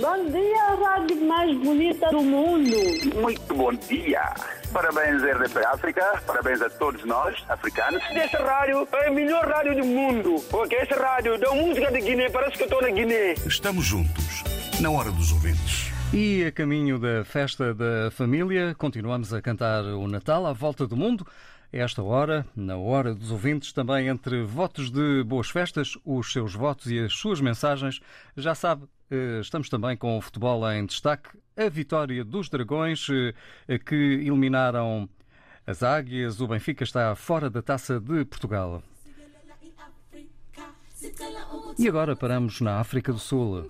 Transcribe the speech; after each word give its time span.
Bom 0.00 0.30
dia, 0.30 0.74
rádio 0.82 1.20
mais 1.26 1.54
bonita 1.58 2.08
do 2.08 2.22
mundo. 2.22 2.76
Muito 3.20 3.54
bom 3.54 3.74
dia. 3.74 4.22
Parabéns, 4.72 5.22
RDP 5.22 5.66
África. 5.66 6.22
Parabéns 6.26 6.62
a 6.62 6.70
todos 6.70 7.04
nós, 7.04 7.44
africanos. 7.46 8.02
Essa 8.10 8.38
rádio 8.42 8.88
é 8.90 9.08
a 9.08 9.10
melhor 9.10 9.46
rádio 9.46 9.76
do 9.76 9.84
mundo. 9.84 10.42
Porque 10.50 10.76
essa 10.76 10.94
rádio 10.96 11.38
dá 11.38 11.52
música 11.52 11.92
de 11.92 12.00
Guiné, 12.00 12.30
parece 12.30 12.56
que 12.56 12.62
eu 12.62 12.68
estou 12.68 12.80
na 12.80 12.88
Guiné. 12.88 13.34
Estamos 13.46 13.84
juntos, 13.84 14.42
na 14.80 14.90
hora 14.90 15.10
dos 15.10 15.30
ouvintes. 15.30 15.92
E 16.14 16.42
a 16.46 16.52
caminho 16.52 16.98
da 16.98 17.22
festa 17.26 17.74
da 17.74 18.10
família, 18.12 18.74
continuamos 18.74 19.34
a 19.34 19.42
cantar 19.42 19.84
o 19.84 20.08
Natal 20.08 20.46
à 20.46 20.54
volta 20.54 20.86
do 20.86 20.96
mundo. 20.96 21.26
A 21.70 21.76
esta 21.76 22.02
hora, 22.02 22.46
na 22.56 22.78
hora 22.78 23.14
dos 23.14 23.30
ouvintes, 23.30 23.74
também 23.74 24.08
entre 24.08 24.42
votos 24.42 24.90
de 24.90 25.22
boas 25.22 25.50
festas, 25.50 25.98
os 26.02 26.32
seus 26.32 26.54
votos 26.54 26.90
e 26.90 26.98
as 26.98 27.12
suas 27.12 27.42
mensagens. 27.42 28.00
Já 28.36 28.54
sabe, 28.54 28.86
estamos 29.40 29.68
também 29.68 29.96
com 29.96 30.16
o 30.16 30.20
futebol 30.20 30.70
em 30.70 30.86
destaque. 30.86 31.30
A 31.56 31.68
vitória 31.68 32.24
dos 32.24 32.48
Dragões, 32.48 33.06
eh, 33.68 33.78
que 33.78 33.94
eliminaram 33.94 35.08
as 35.66 35.82
Águias. 35.82 36.40
O 36.40 36.46
Benfica 36.46 36.84
está 36.84 37.14
fora 37.14 37.50
da 37.50 37.62
taça 37.62 38.00
de 38.00 38.24
Portugal. 38.24 38.82
E 41.78 41.88
agora 41.88 42.14
paramos 42.14 42.60
na 42.60 42.78
África 42.78 43.12
do 43.12 43.18
Sul. 43.18 43.68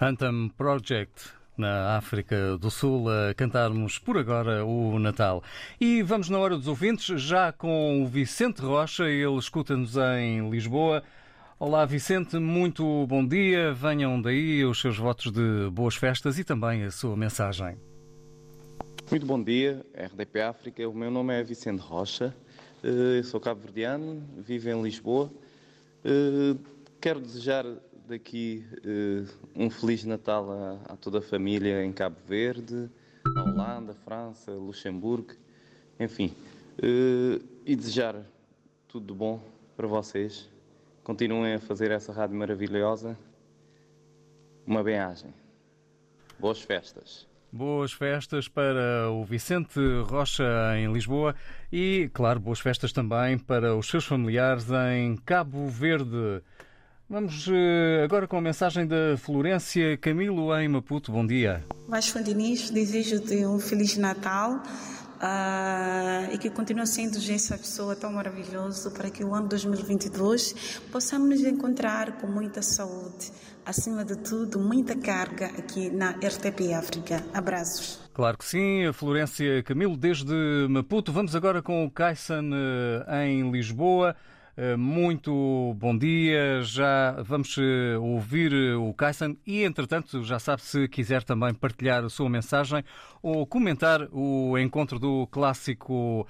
Anthem 0.00 0.50
Project 0.50 1.30
na 1.56 1.96
África 1.96 2.58
do 2.58 2.70
Sul 2.70 3.06
a 3.08 3.32
cantarmos 3.32 3.98
por 3.98 4.18
agora 4.18 4.62
o 4.62 4.98
Natal. 4.98 5.42
E 5.80 6.02
vamos 6.02 6.28
na 6.28 6.38
hora 6.38 6.54
dos 6.54 6.68
ouvintes, 6.68 7.20
já 7.22 7.50
com 7.50 8.02
o 8.02 8.06
Vicente 8.06 8.60
Rocha, 8.60 9.04
ele 9.08 9.38
escuta-nos 9.38 9.96
em 10.18 10.50
Lisboa. 10.50 11.02
Olá 11.58 11.86
Vicente, 11.86 12.38
muito 12.38 13.06
bom 13.06 13.26
dia. 13.26 13.72
Venham 13.72 14.20
daí 14.20 14.62
os 14.66 14.78
seus 14.78 14.98
votos 14.98 15.32
de 15.32 15.70
boas 15.70 15.94
festas 15.94 16.38
e 16.38 16.44
também 16.44 16.84
a 16.84 16.90
sua 16.90 17.16
mensagem. 17.16 17.78
Muito 19.10 19.24
bom 19.24 19.42
dia, 19.42 19.82
RDP 19.94 20.42
África. 20.42 20.86
O 20.86 20.92
meu 20.92 21.10
nome 21.10 21.32
é 21.32 21.42
Vicente 21.42 21.80
Rocha, 21.80 22.36
eu 22.82 23.24
sou 23.24 23.40
cabo-verdiano, 23.40 24.22
vivo 24.36 24.68
em 24.68 24.82
Lisboa. 24.82 25.32
Quero 27.00 27.20
desejar 27.20 27.64
daqui 28.06 28.64
uh, 28.84 29.26
um 29.54 29.68
Feliz 29.68 30.04
Natal 30.04 30.50
a, 30.50 30.92
a, 30.92 30.96
toda 30.96 31.18
a 31.18 31.22
família 31.22 31.84
em 31.84 31.92
Cabo 31.92 32.16
Verde, 32.26 32.88
na 33.34 33.44
Holanda, 33.44 33.94
França, 33.94 34.52
Luxemburgo, 34.52 35.34
enfim. 35.98 36.34
Uh, 36.78 37.42
e 37.64 37.74
desejar 37.74 38.16
tudo 38.86 39.06
de 39.06 39.18
bom 39.18 39.40
para 39.76 39.86
vocês. 39.86 40.48
Continuem 41.02 41.54
a 41.54 41.60
fazer 41.60 41.90
essa 41.90 42.12
rádio 42.12 42.36
maravilhosa. 42.36 43.18
Uma 44.66 44.82
bem-agem. 44.82 45.32
Boas 46.38 46.60
festas. 46.60 47.26
Boas 47.52 47.92
festas 47.92 48.48
para 48.48 49.10
o 49.10 49.24
Vicente 49.24 49.80
Rocha 50.04 50.44
em 50.76 50.92
Lisboa 50.92 51.34
e, 51.72 52.10
claro, 52.12 52.38
boas 52.38 52.60
festas 52.60 52.92
também 52.92 53.38
para 53.38 53.74
os 53.76 53.88
seus 53.88 54.04
familiares 54.04 54.66
em 54.92 55.16
Cabo 55.16 55.66
Verde. 55.68 56.42
Vamos 57.08 57.48
agora 58.02 58.26
com 58.26 58.36
a 58.36 58.40
mensagem 58.40 58.84
da 58.84 59.16
Florência 59.16 59.96
Camilo 59.96 60.52
em 60.58 60.66
Maputo. 60.66 61.12
Bom 61.12 61.24
dia. 61.24 61.64
Vasco 61.86 62.20
Diniz, 62.20 62.68
desejo-te 62.68 63.46
um 63.46 63.60
Feliz 63.60 63.96
Natal 63.96 64.54
uh, 64.56 66.34
e 66.34 66.36
que 66.36 66.50
continue 66.50 66.84
sendo 66.84 67.16
essa 67.30 67.56
pessoa 67.56 67.94
tão 67.94 68.12
maravilhosa 68.12 68.90
para 68.90 69.08
que 69.08 69.22
o 69.22 69.32
ano 69.32 69.46
2022 69.46 70.80
possamos 70.90 71.28
nos 71.28 71.40
encontrar 71.44 72.10
com 72.18 72.26
muita 72.26 72.60
saúde. 72.60 73.30
Acima 73.64 74.04
de 74.04 74.16
tudo, 74.16 74.58
muita 74.58 74.96
carga 74.96 75.46
aqui 75.46 75.88
na 75.90 76.10
RTP 76.10 76.74
África. 76.76 77.24
Abraços. 77.32 78.00
Claro 78.14 78.36
que 78.36 78.44
sim, 78.44 78.84
a 78.84 78.92
Florência 78.92 79.62
Camilo 79.62 79.96
desde 79.96 80.34
Maputo. 80.68 81.12
Vamos 81.12 81.36
agora 81.36 81.62
com 81.62 81.84
o 81.84 81.90
Kaisan 81.90 82.50
em 83.22 83.48
Lisboa. 83.48 84.16
Muito 84.78 85.74
bom 85.76 85.96
dia, 85.96 86.62
já 86.62 87.12
vamos 87.22 87.54
ouvir 88.00 88.54
o 88.78 88.94
Kaisan 88.94 89.36
e, 89.46 89.62
entretanto, 89.62 90.24
já 90.24 90.38
sabe 90.38 90.62
se 90.62 90.88
quiser 90.88 91.22
também 91.22 91.52
partilhar 91.52 92.02
a 92.02 92.08
sua 92.08 92.30
mensagem 92.30 92.82
ou 93.22 93.46
comentar 93.46 94.08
o 94.10 94.56
encontro 94.56 94.98
do 94.98 95.26
clássico 95.26 96.26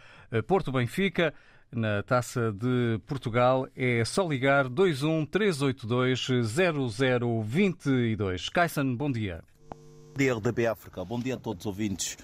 Porto 0.49 0.73
Benfica 0.73 1.32
na 1.70 2.02
Taça 2.02 2.52
de 2.52 2.99
Portugal, 3.06 3.69
é 3.76 4.05
só 4.05 4.26
ligar 4.26 4.69
21 4.69 5.25
382 5.26 6.26
0022. 6.49 8.49
Kaisan, 8.49 8.96
bom 8.96 9.12
dia. 9.12 9.44
Bom 9.70 10.19
dia, 10.19 10.34
RDB 10.34 10.67
África. 10.67 11.05
Bom 11.05 11.20
dia 11.20 11.34
a 11.34 11.38
todos 11.38 11.61
os 11.61 11.67
ouvintes. 11.67 12.19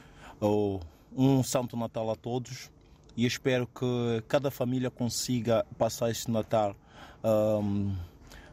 Um 1.15 1.45
Santo 1.45 1.77
Natal 1.77 2.11
a 2.11 2.17
todos 2.17 2.72
e 3.17 3.27
espero 3.27 3.67
que 3.67 4.23
cada 4.27 4.51
família 4.51 4.91
consiga 4.91 5.67
passar 5.77 6.11
este 6.11 6.31
Natal 6.31 6.75
um, 7.23 7.95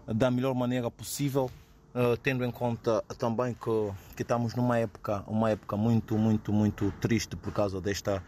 da 0.06 0.30
melhor 0.30 0.54
maneira 0.54 0.90
possível, 0.92 1.50
uh, 1.94 2.18
tendo 2.18 2.44
em 2.44 2.52
conta 2.52 3.02
também 3.18 3.54
que, 3.54 4.16
que, 4.16 4.22
estamos 4.22 4.56
numa 4.56 4.78
época, 4.78 5.24
uma 5.28 5.52
época 5.52 5.78
muito, 5.78 6.18
muito, 6.18 6.52
muito 6.52 6.92
triste 7.00 7.36
por 7.36 7.54
causa 7.54 7.80
desta 7.80 8.24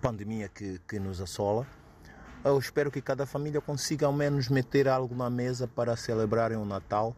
pandemia 0.00 0.48
que, 0.48 0.80
que 0.86 0.98
nos 0.98 1.20
assola. 1.20 1.66
Eu 2.44 2.56
espero 2.58 2.90
que 2.90 3.02
cada 3.02 3.26
família 3.26 3.60
consiga 3.60 4.06
ao 4.06 4.12
menos 4.12 4.48
meter 4.48 4.86
algo 4.86 5.14
na 5.14 5.28
mesa 5.28 5.66
para 5.66 5.96
celebrarem 5.96 6.56
o 6.56 6.64
Natal 6.64 7.16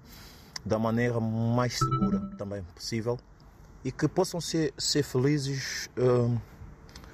da 0.65 0.79
maneira 0.79 1.21
mais 1.21 1.79
segura 1.79 2.21
também 2.39 2.63
possível 2.75 3.19
e 3.85 3.93
que 3.93 4.09
possam 4.09 4.41
ser, 4.41 4.73
ser 4.79 5.03
felizes 5.03 5.91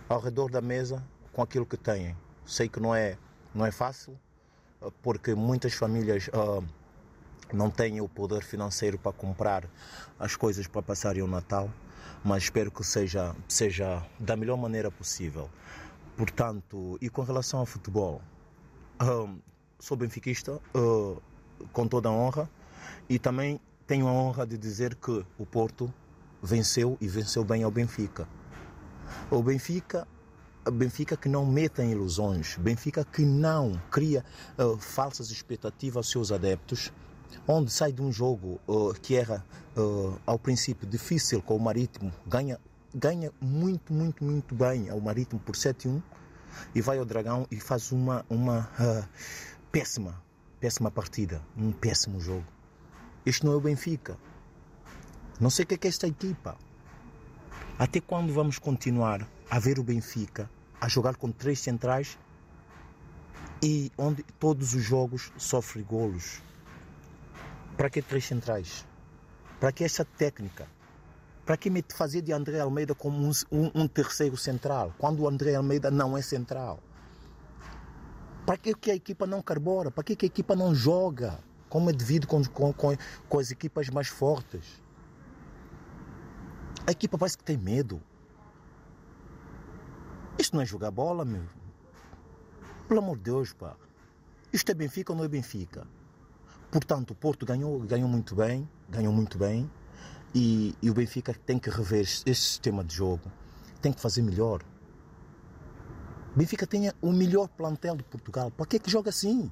ao 0.08 0.20
redor 0.20 0.50
da 0.50 0.60
mesa 0.60 1.02
com 1.36 1.42
aquilo 1.42 1.66
que 1.66 1.76
têm. 1.76 2.16
Sei 2.46 2.66
que 2.66 2.80
não 2.80 2.94
é, 2.94 3.18
não 3.54 3.66
é 3.66 3.70
fácil, 3.70 4.18
porque 5.02 5.34
muitas 5.34 5.74
famílias 5.74 6.28
uh, 6.28 6.64
não 7.52 7.68
têm 7.68 8.00
o 8.00 8.08
poder 8.08 8.42
financeiro 8.42 8.96
para 8.96 9.12
comprar 9.12 9.68
as 10.18 10.34
coisas 10.34 10.66
para 10.66 10.80
passarem 10.80 11.22
o 11.22 11.26
Natal, 11.26 11.68
mas 12.24 12.44
espero 12.44 12.70
que 12.70 12.82
seja, 12.82 13.36
seja 13.46 14.02
da 14.18 14.34
melhor 14.34 14.56
maneira 14.56 14.90
possível. 14.90 15.50
Portanto, 16.16 16.96
e 17.02 17.10
com 17.10 17.22
relação 17.22 17.60
ao 17.60 17.66
futebol, 17.66 18.22
uh, 19.02 19.38
sou 19.78 19.94
benfiquista 19.94 20.58
uh, 20.74 21.20
com 21.70 21.86
toda 21.86 22.08
a 22.08 22.12
honra 22.12 22.48
e 23.10 23.18
também 23.18 23.60
tenho 23.86 24.08
a 24.08 24.10
honra 24.10 24.46
de 24.46 24.56
dizer 24.56 24.94
que 24.94 25.22
o 25.36 25.44
Porto 25.44 25.92
venceu 26.42 26.96
e 26.98 27.06
venceu 27.06 27.44
bem 27.44 27.62
ao 27.62 27.70
Benfica. 27.70 28.26
O 29.30 29.42
Benfica 29.42 30.08
Benfica 30.70 31.16
que 31.16 31.28
não 31.28 31.46
meta 31.46 31.84
em 31.84 31.92
ilusões, 31.92 32.56
Benfica 32.56 33.04
que 33.04 33.24
não 33.24 33.80
cria 33.90 34.24
uh, 34.58 34.76
falsas 34.78 35.30
expectativas 35.30 35.96
aos 35.96 36.10
seus 36.10 36.32
adeptos, 36.32 36.92
onde 37.46 37.72
sai 37.72 37.92
de 37.92 38.02
um 38.02 38.12
jogo 38.12 38.60
uh, 38.66 38.92
que 38.94 39.14
era 39.14 39.44
uh, 39.76 40.18
ao 40.26 40.38
princípio 40.38 40.86
difícil 40.88 41.40
com 41.40 41.56
o 41.56 41.60
Marítimo, 41.60 42.12
ganha, 42.26 42.58
ganha 42.94 43.32
muito, 43.40 43.92
muito, 43.92 44.24
muito 44.24 44.54
bem 44.54 44.90
ao 44.90 45.00
Marítimo 45.00 45.40
por 45.40 45.54
7-1 45.54 46.02
e 46.74 46.80
vai 46.80 46.98
ao 46.98 47.04
Dragão 47.04 47.46
e 47.50 47.60
faz 47.60 47.92
uma, 47.92 48.24
uma 48.28 48.68
péssima, 49.70 50.20
péssima 50.58 50.90
partida, 50.90 51.42
um 51.56 51.70
péssimo 51.70 52.18
jogo. 52.18 52.46
Este 53.24 53.44
não 53.44 53.52
é 53.52 53.56
o 53.56 53.60
Benfica. 53.60 54.16
Não 55.38 55.50
sei 55.50 55.64
o 55.64 55.68
que 55.68 55.74
é, 55.74 55.76
que 55.76 55.86
é 55.86 55.90
esta 55.90 56.06
equipa. 56.06 56.56
Até 57.78 58.00
quando 58.00 58.32
vamos 58.32 58.58
continuar 58.58 59.28
a 59.50 59.58
ver 59.58 59.78
o 59.78 59.82
Benfica 59.82 60.48
a 60.80 60.88
jogar 60.88 61.16
com 61.16 61.30
três 61.30 61.60
centrais 61.60 62.18
e 63.62 63.90
onde 63.96 64.22
todos 64.38 64.74
os 64.74 64.82
jogos 64.82 65.32
sofrem 65.36 65.84
golos? 65.84 66.42
Para 67.76 67.90
que 67.90 68.02
três 68.02 68.24
centrais? 68.24 68.86
Para 69.60 69.72
que 69.72 69.84
esta 69.84 70.04
técnica? 70.04 70.66
Para 71.44 71.56
que 71.56 71.70
me 71.70 71.84
fazer 71.94 72.22
de 72.22 72.32
André 72.32 72.60
Almeida 72.60 72.94
como 72.94 73.18
um, 73.18 73.30
um, 73.52 73.70
um 73.82 73.88
terceiro 73.88 74.36
central, 74.36 74.94
quando 74.98 75.20
o 75.20 75.28
André 75.28 75.54
Almeida 75.54 75.90
não 75.90 76.16
é 76.16 76.22
central? 76.22 76.80
Para 78.44 78.56
que, 78.56 78.74
que 78.74 78.90
a 78.90 78.94
equipa 78.94 79.26
não 79.26 79.42
carbora? 79.42 79.90
Para 79.90 80.04
que, 80.04 80.16
que 80.16 80.26
a 80.26 80.28
equipa 80.28 80.54
não 80.54 80.74
joga 80.74 81.38
como 81.68 81.90
é 81.90 81.92
devido 81.92 82.26
com, 82.26 82.44
com, 82.44 82.72
com, 82.72 82.96
com 83.28 83.38
as 83.38 83.50
equipas 83.50 83.88
mais 83.88 84.08
fortes? 84.08 84.82
A 86.86 86.92
equipa 86.92 87.18
parece 87.18 87.36
que 87.36 87.44
tem 87.44 87.56
medo. 87.56 88.00
Isto 90.38 90.54
não 90.54 90.62
é 90.62 90.66
jogar 90.66 90.90
bola, 90.90 91.24
meu. 91.24 91.44
Pelo 92.88 93.00
amor 93.00 93.16
de 93.16 93.24
Deus, 93.24 93.52
pá. 93.52 93.76
Isto 94.52 94.70
é 94.70 94.74
Benfica 94.74 95.12
ou 95.12 95.18
não 95.18 95.24
é 95.24 95.28
Benfica? 95.28 95.86
Portanto, 96.70 97.10
o 97.12 97.14
Porto 97.14 97.46
ganhou, 97.46 97.80
ganhou 97.80 98.08
muito 98.08 98.34
bem, 98.34 98.68
ganhou 98.88 99.12
muito 99.12 99.38
bem. 99.38 99.70
E, 100.34 100.74
e 100.82 100.90
o 100.90 100.94
Benfica 100.94 101.32
tem 101.32 101.58
que 101.58 101.70
rever 101.70 102.02
este 102.02 102.34
sistema 102.34 102.84
de 102.84 102.94
jogo. 102.94 103.30
Tem 103.80 103.92
que 103.92 104.00
fazer 104.00 104.22
melhor. 104.22 104.62
Benfica 106.34 106.66
tem 106.66 106.92
o 107.00 107.12
melhor 107.12 107.48
plantel 107.48 107.96
de 107.96 108.04
Portugal. 108.04 108.50
Para 108.50 108.66
que 108.66 108.76
é 108.76 108.78
que 108.78 108.90
joga 108.90 109.08
assim? 109.08 109.50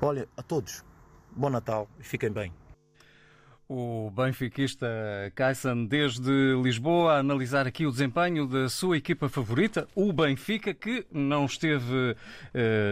Olha, 0.00 0.28
a 0.36 0.42
todos, 0.42 0.84
bom 1.34 1.50
Natal 1.50 1.88
e 1.98 2.04
fiquem 2.04 2.30
bem. 2.30 2.52
O 3.68 4.12
benfiquista 4.12 4.86
Kaysan 5.34 5.86
desde 5.86 6.30
Lisboa 6.62 7.14
a 7.14 7.18
analisar 7.18 7.66
aqui 7.66 7.84
o 7.84 7.90
desempenho 7.90 8.46
da 8.46 8.68
sua 8.68 8.96
equipa 8.96 9.28
favorita, 9.28 9.88
o 9.92 10.12
Benfica, 10.12 10.72
que 10.72 11.04
não 11.10 11.46
esteve, 11.46 12.16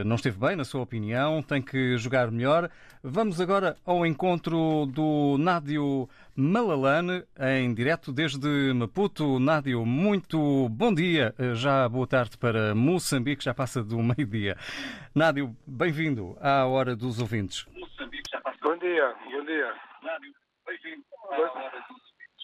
não 0.04 0.16
esteve 0.16 0.36
bem, 0.36 0.56
na 0.56 0.64
sua 0.64 0.82
opinião, 0.82 1.40
tem 1.44 1.62
que 1.62 1.96
jogar 1.96 2.28
melhor. 2.32 2.68
Vamos 3.04 3.40
agora 3.40 3.76
ao 3.86 4.04
encontro 4.04 4.86
do 4.86 5.36
Nádio 5.38 6.08
Malalane, 6.34 7.22
em 7.38 7.72
direto 7.72 8.12
desde 8.12 8.72
Maputo. 8.74 9.38
Nádio, 9.38 9.86
muito 9.86 10.68
bom 10.70 10.92
dia, 10.92 11.32
já 11.54 11.88
boa 11.88 12.06
tarde 12.08 12.36
para 12.36 12.74
Moçambique, 12.74 13.44
já 13.44 13.54
passa 13.54 13.80
do 13.80 13.98
meio-dia. 14.02 14.56
Nádio, 15.14 15.56
bem-vindo 15.64 16.36
à 16.40 16.66
Hora 16.66 16.96
dos 16.96 17.20
Ouvintes. 17.20 17.64
Bom 18.60 18.76
dia, 18.76 19.14
bom 19.30 19.44
dia. 19.44 19.72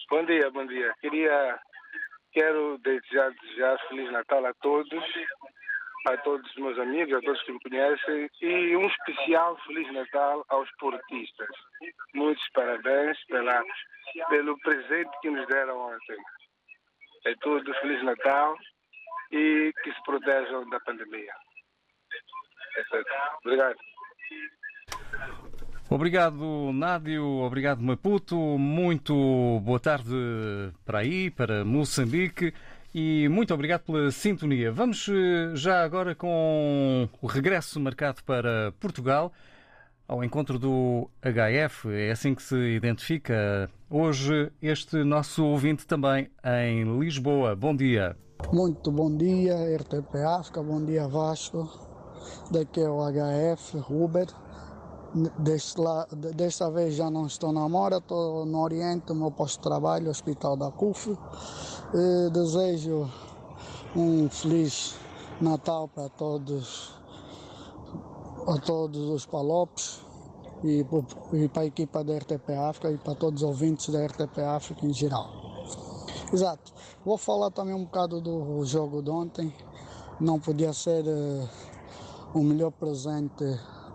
Bom 0.09 0.25
dia, 0.25 0.51
bom 0.51 0.65
dia. 0.67 0.93
Queria, 1.01 1.59
quero 2.33 2.77
desejar, 2.79 3.31
desejar 3.31 3.79
Feliz 3.87 4.11
Natal 4.11 4.45
a 4.45 4.53
todos, 4.55 5.03
a 6.07 6.17
todos 6.17 6.49
os 6.51 6.55
meus 6.57 6.77
amigos, 6.77 7.15
a 7.15 7.21
todos 7.21 7.41
que 7.43 7.51
me 7.51 7.59
conhecem 7.61 8.29
e 8.41 8.75
um 8.75 8.85
especial 8.87 9.57
Feliz 9.65 9.91
Natal 9.91 10.45
aos 10.49 10.69
portistas. 10.77 11.49
Muitos 12.13 12.47
parabéns 12.53 13.17
pela, 13.25 13.63
pelo 14.29 14.59
presente 14.59 15.11
que 15.21 15.29
nos 15.29 15.47
deram 15.47 15.77
ontem. 15.79 16.17
É 17.25 17.33
tudo, 17.41 17.73
Feliz 17.75 18.03
Natal 18.03 18.55
e 19.31 19.73
que 19.83 19.93
se 19.93 20.03
protejam 20.03 20.69
da 20.69 20.79
pandemia. 20.81 21.33
É. 22.75 22.83
Obrigado. 23.43 23.79
Obrigado, 25.93 26.71
Nádio. 26.71 27.25
Obrigado, 27.41 27.81
Maputo. 27.81 28.37
Muito 28.57 29.59
boa 29.59 29.77
tarde 29.77 30.15
para 30.85 30.99
aí, 30.99 31.29
para 31.29 31.65
Moçambique. 31.65 32.53
E 32.95 33.27
muito 33.27 33.53
obrigado 33.53 33.81
pela 33.81 34.09
sintonia. 34.09 34.71
Vamos 34.71 35.09
já 35.53 35.83
agora 35.83 36.15
com 36.15 37.09
o 37.21 37.27
regresso 37.27 37.77
marcado 37.77 38.23
para 38.23 38.71
Portugal, 38.79 39.33
ao 40.07 40.23
encontro 40.23 40.57
do 40.57 41.09
HF. 41.21 41.89
É 41.91 42.11
assim 42.11 42.33
que 42.35 42.41
se 42.41 42.55
identifica 42.55 43.69
hoje 43.89 44.49
este 44.61 45.03
nosso 45.03 45.43
ouvinte 45.43 45.85
também 45.85 46.29
em 46.63 46.99
Lisboa. 47.01 47.53
Bom 47.53 47.75
dia. 47.75 48.15
Muito 48.53 48.89
bom 48.93 49.13
dia, 49.17 49.55
RTP 49.77 50.15
África. 50.39 50.63
Bom 50.63 50.85
dia, 50.85 51.05
Vasco. 51.05 51.69
Daqui 52.49 52.79
é 52.79 52.89
o 52.89 53.01
HF, 53.01 53.77
Ruber. 53.79 54.27
Desta 55.13 56.71
vez 56.71 56.95
já 56.95 57.09
não 57.09 57.25
estou 57.25 57.51
na 57.51 57.67
Mora, 57.67 57.97
estou 57.97 58.45
no 58.45 58.61
Oriente, 58.61 59.13
meu 59.13 59.29
posto 59.29 59.57
de 59.57 59.63
trabalho, 59.63 60.09
Hospital 60.09 60.55
da 60.55 60.71
CUF. 60.71 61.17
Desejo 62.31 63.11
um 63.93 64.29
feliz 64.29 64.95
Natal 65.41 65.89
para 65.89 66.07
todos, 66.07 66.93
a 68.47 68.57
todos 68.59 69.09
os 69.09 69.25
palopes 69.25 69.99
e, 70.63 70.85
e 71.33 71.47
para 71.49 71.63
a 71.63 71.65
equipa 71.65 72.05
da 72.05 72.17
RTP 72.17 72.51
África 72.51 72.91
e 72.91 72.97
para 72.97 73.13
todos 73.13 73.43
os 73.43 73.49
ouvintes 73.49 73.89
da 73.89 74.05
RTP 74.05 74.39
África 74.39 74.85
em 74.85 74.93
geral. 74.93 75.29
Exato. 76.31 76.71
Vou 77.03 77.17
falar 77.17 77.51
também 77.51 77.73
um 77.73 77.83
bocado 77.83 78.21
do 78.21 78.63
jogo 78.63 79.01
de 79.01 79.09
ontem. 79.09 79.53
Não 80.21 80.39
podia 80.39 80.71
ser 80.71 81.03
uh, 81.05 81.49
o 82.33 82.41
melhor 82.41 82.71
presente 82.71 83.43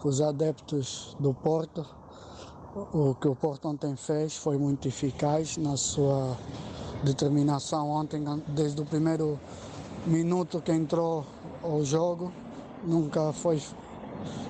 os 0.04 0.20
adeptos 0.20 1.16
do 1.18 1.32
Porto. 1.34 1.84
O 2.92 3.14
que 3.14 3.26
o 3.26 3.34
Porto 3.34 3.68
ontem 3.68 3.96
fez 3.96 4.36
foi 4.36 4.58
muito 4.58 4.86
eficaz 4.86 5.56
na 5.56 5.76
sua 5.76 6.36
determinação 7.02 7.90
ontem, 7.90 8.22
desde 8.48 8.82
o 8.82 8.84
primeiro 8.84 9.40
minuto 10.06 10.60
que 10.60 10.72
entrou 10.72 11.24
ao 11.62 11.84
jogo. 11.84 12.32
Nunca 12.84 13.32
foi 13.32 13.62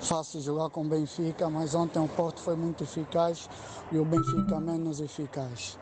fácil 0.00 0.40
jogar 0.40 0.70
com 0.70 0.82
o 0.82 0.88
Benfica, 0.88 1.48
mas 1.48 1.74
ontem 1.74 1.98
o 2.00 2.08
Porto 2.08 2.40
foi 2.40 2.56
muito 2.56 2.82
eficaz 2.82 3.48
e 3.92 3.98
o 3.98 4.04
Benfica 4.04 4.58
menos 4.58 5.00
eficaz. 5.00 5.78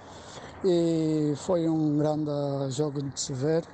E 0.65 1.35
foi 1.37 1.69
um 1.69 1.97
grande 1.97 2.31
jogo 2.71 3.03
de 3.03 3.19
se 3.19 3.33
ver. 3.33 3.65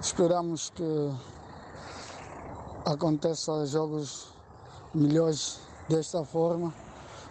Esperamos 0.00 0.70
que 0.70 1.10
aconteça 2.84 3.64
jogos 3.66 4.33
melhores 4.94 5.58
desta 5.88 6.24
forma. 6.24 6.72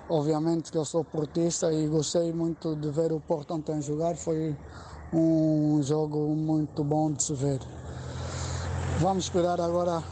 Obviamente 0.10 0.72
que 0.72 0.78
eu 0.78 0.84
sou 0.84 1.04
portista 1.04 1.72
e 1.72 1.88
gostei 1.88 2.34
muito 2.34 2.76
de 2.76 2.90
ver 2.90 3.12
o 3.14 3.20
Porto 3.20 3.54
ontem 3.54 3.82
jogar. 3.82 4.16
Foi 4.16 4.56
um 5.14 5.82
jogo 5.82 6.36
muito 6.36 6.84
bom 6.84 7.12
de 7.12 7.24
se 7.24 7.34
ver. 7.34 7.60
Vamos 9.00 9.26
esperar 9.26 9.62
agora 9.62 10.04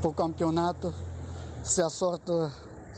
para 0.00 0.10
o 0.10 0.12
campeonato. 0.12 0.92
Se 1.62 1.80
a 1.82 1.88
sorte 1.88 2.30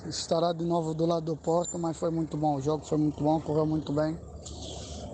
estará 0.06 0.52
de 0.52 0.64
novo 0.64 0.94
do 0.94 1.06
lado 1.06 1.26
do 1.26 1.36
Porto, 1.36 1.78
mas 1.78 1.96
foi 1.96 2.10
muito 2.10 2.36
bom. 2.36 2.56
O 2.56 2.60
jogo 2.60 2.84
foi 2.84 2.98
muito 2.98 3.22
bom, 3.22 3.40
correu 3.40 3.66
muito 3.66 3.92
bem. 3.92 4.18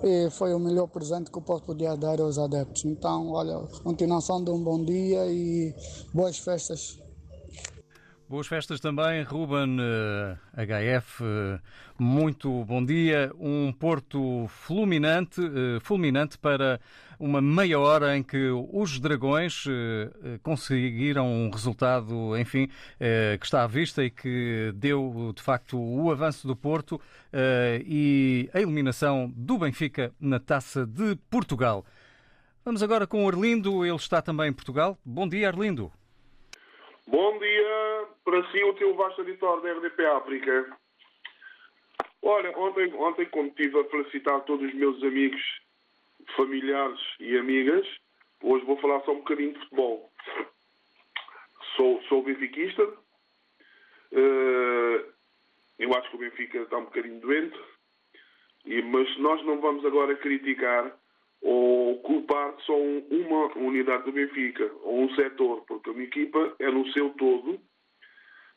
e 0.03 0.29
foi 0.29 0.53
o 0.53 0.59
melhor 0.59 0.87
presente 0.87 1.29
que 1.29 1.37
o 1.37 1.41
posso 1.41 1.63
podia 1.63 1.95
dar 1.95 2.21
aos 2.21 2.37
adeptos. 2.37 2.85
Então, 2.85 3.31
olha, 3.31 3.59
continuação 3.83 4.43
de 4.43 4.49
um 4.49 4.63
bom 4.63 4.83
dia 4.83 5.25
e 5.27 5.75
boas 6.13 6.37
festas. 6.37 7.08
Boas 8.29 8.45
festas 8.45 8.79
também, 8.79 9.23
Ruben 9.23 9.77
uh, 9.79 10.37
HF. 10.55 11.23
Uh, 11.23 11.59
muito 11.97 12.63
bom 12.63 12.85
dia. 12.85 13.31
Um 13.39 13.73
Porto 13.73 14.45
fulminante, 14.47 15.41
uh, 15.41 15.79
fulminante 15.81 16.37
para 16.37 16.79
uma 17.19 17.41
meia 17.41 17.79
hora 17.79 18.15
em 18.15 18.21
que 18.21 18.51
os 18.71 18.99
Dragões 18.99 19.65
conseguiram 20.43 21.25
um 21.27 21.49
resultado, 21.49 22.37
enfim, 22.37 22.69
que 23.39 23.45
está 23.45 23.63
à 23.63 23.67
vista 23.67 24.05
e 24.05 24.09
que 24.09 24.71
deu 24.73 25.33
de 25.35 25.41
facto 25.41 25.77
o 25.77 26.09
avanço 26.09 26.47
do 26.47 26.55
Porto 26.55 27.01
e 27.85 28.49
a 28.53 28.61
eliminação 28.61 29.29
do 29.35 29.57
Benfica 29.57 30.13
na 30.17 30.39
Taça 30.39 30.85
de 30.85 31.17
Portugal. 31.29 31.83
Vamos 32.63 32.81
agora 32.81 33.05
com 33.05 33.25
o 33.25 33.27
Arlindo, 33.27 33.85
ele 33.85 33.97
está 33.97 34.21
também 34.21 34.47
em 34.47 34.53
Portugal. 34.53 34.97
Bom 35.03 35.27
dia, 35.27 35.49
Arlindo. 35.49 35.91
Bom 37.05 37.37
dia 37.37 37.98
para 38.29 38.51
si, 38.51 38.63
o 38.63 38.73
teu 38.75 38.93
vasto 38.93 39.21
editor 39.21 39.59
da 39.61 39.73
RDP 39.73 40.05
África. 40.05 40.77
Olha, 42.21 42.55
ontem, 42.59 42.93
ontem 42.93 43.25
como 43.25 43.47
estive 43.47 43.79
a 43.79 43.83
felicitar 43.85 44.41
todos 44.41 44.67
os 44.67 44.73
meus 44.75 45.01
amigos, 45.03 45.41
familiares 46.35 46.99
e 47.19 47.35
amigas, 47.37 47.87
hoje 48.43 48.65
vou 48.65 48.77
falar 48.77 49.01
só 49.01 49.13
um 49.13 49.19
bocadinho 49.19 49.53
de 49.53 49.59
futebol. 49.61 50.11
Sou, 51.75 52.03
sou 52.03 52.21
benfiquista. 52.21 52.83
Uh, 54.11 55.11
eu 55.79 55.91
acho 55.95 56.09
que 56.11 56.15
o 56.17 56.19
Benfica 56.19 56.59
está 56.59 56.77
um 56.77 56.85
bocadinho 56.85 57.21
doente. 57.21 57.57
Mas 58.91 59.17
nós 59.17 59.43
não 59.43 59.59
vamos 59.59 59.83
agora 59.85 60.15
criticar 60.17 60.95
ou 61.41 61.99
culpar 62.01 62.53
só 62.65 62.77
uma 62.77 63.57
unidade 63.57 64.03
do 64.03 64.11
Benfica 64.11 64.69
ou 64.83 65.03
um 65.03 65.15
setor, 65.15 65.63
porque 65.65 65.89
uma 65.89 66.03
equipa 66.03 66.53
é 66.59 66.69
no 66.69 66.85
seu 66.91 67.09
todo 67.11 67.59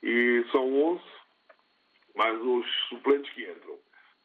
e 0.03 0.45
são 0.51 0.73
11 0.95 1.03
mais 2.15 2.41
os 2.41 2.67
suplentes 2.89 3.33
que 3.33 3.43
entram. 3.43 3.79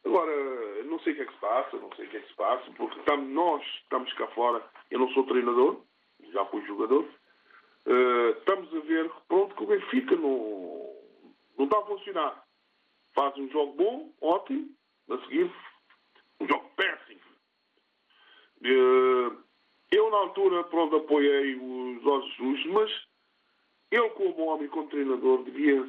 Agora, 0.04 0.82
não 0.84 0.98
sei 1.00 1.12
o 1.12 1.16
que 1.16 1.22
é 1.22 1.26
que 1.26 1.32
se 1.32 1.40
passa, 1.40 1.76
não 1.76 1.92
sei 1.94 2.06
o 2.06 2.10
que 2.10 2.16
é 2.16 2.20
que 2.20 2.28
se 2.28 2.34
passa, 2.34 2.70
porque 2.76 2.98
estamos, 2.98 3.28
nós 3.30 3.62
estamos 3.82 4.12
cá 4.14 4.26
fora, 4.28 4.64
eu 4.90 4.98
não 4.98 5.10
sou 5.10 5.24
treinador, 5.24 5.82
já 6.32 6.44
fui 6.46 6.64
jogador, 6.66 7.04
uh, 7.04 8.30
estamos 8.38 8.74
a 8.74 8.80
ver, 8.80 9.10
pronto, 9.26 9.54
que 9.54 9.62
o 9.62 9.66
Benfica 9.66 10.16
não, 10.16 10.94
não 11.58 11.64
está 11.64 11.78
a 11.78 11.86
funcionar. 11.86 12.44
Faz 13.14 13.36
um 13.36 13.48
jogo 13.50 13.72
bom, 13.72 14.12
ótimo, 14.20 14.70
a 15.10 15.18
seguir, 15.18 15.50
um 16.40 16.46
jogo 16.48 16.70
péssimo. 16.76 17.20
Uh, 18.60 19.36
eu, 19.90 20.10
na 20.10 20.16
altura, 20.18 20.64
pronto, 20.64 20.96
apoiei 20.96 21.54
os 21.54 22.02
Jorge 22.02 22.28
Jesus, 22.36 22.66
mas 22.66 23.07
ele, 23.90 24.10
como 24.10 24.46
homem, 24.46 24.68
como 24.68 24.88
treinador, 24.88 25.42
devia 25.44 25.88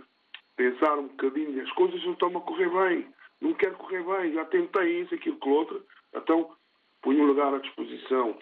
pensar 0.56 0.98
um 0.98 1.08
bocadinho. 1.08 1.62
As 1.62 1.72
coisas 1.74 2.04
não 2.06 2.14
estão 2.14 2.36
a 2.38 2.42
correr 2.42 2.70
bem. 2.70 3.08
Não 3.42 3.54
quero 3.54 3.76
correr 3.76 4.04
bem. 4.04 4.34
Já 4.34 4.46
tentei 4.46 5.02
isso, 5.02 5.16
aquilo, 5.16 5.40
que 5.40 5.50
outro. 5.50 5.86
Então, 6.14 6.56
ponho 7.02 7.24
um 7.24 7.28
lugar 7.28 7.54
à 7.54 7.58
disposição. 7.58 8.38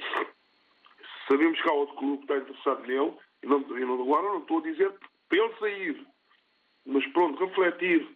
Sabemos 1.27 1.61
que 1.61 1.69
há 1.69 1.73
outro 1.73 1.95
clube 1.95 2.17
que 2.17 2.33
está 2.33 2.37
interessado 2.37 2.87
nele. 2.87 3.13
E 3.43 3.47
não, 3.47 3.57
agora 4.01 4.27
não 4.27 4.39
estou 4.39 4.59
a 4.59 4.63
dizer 4.63 4.93
para 5.27 5.37
ele 5.37 5.53
sair. 5.59 6.07
Mas 6.85 7.05
pronto, 7.07 7.43
refletir. 7.43 8.07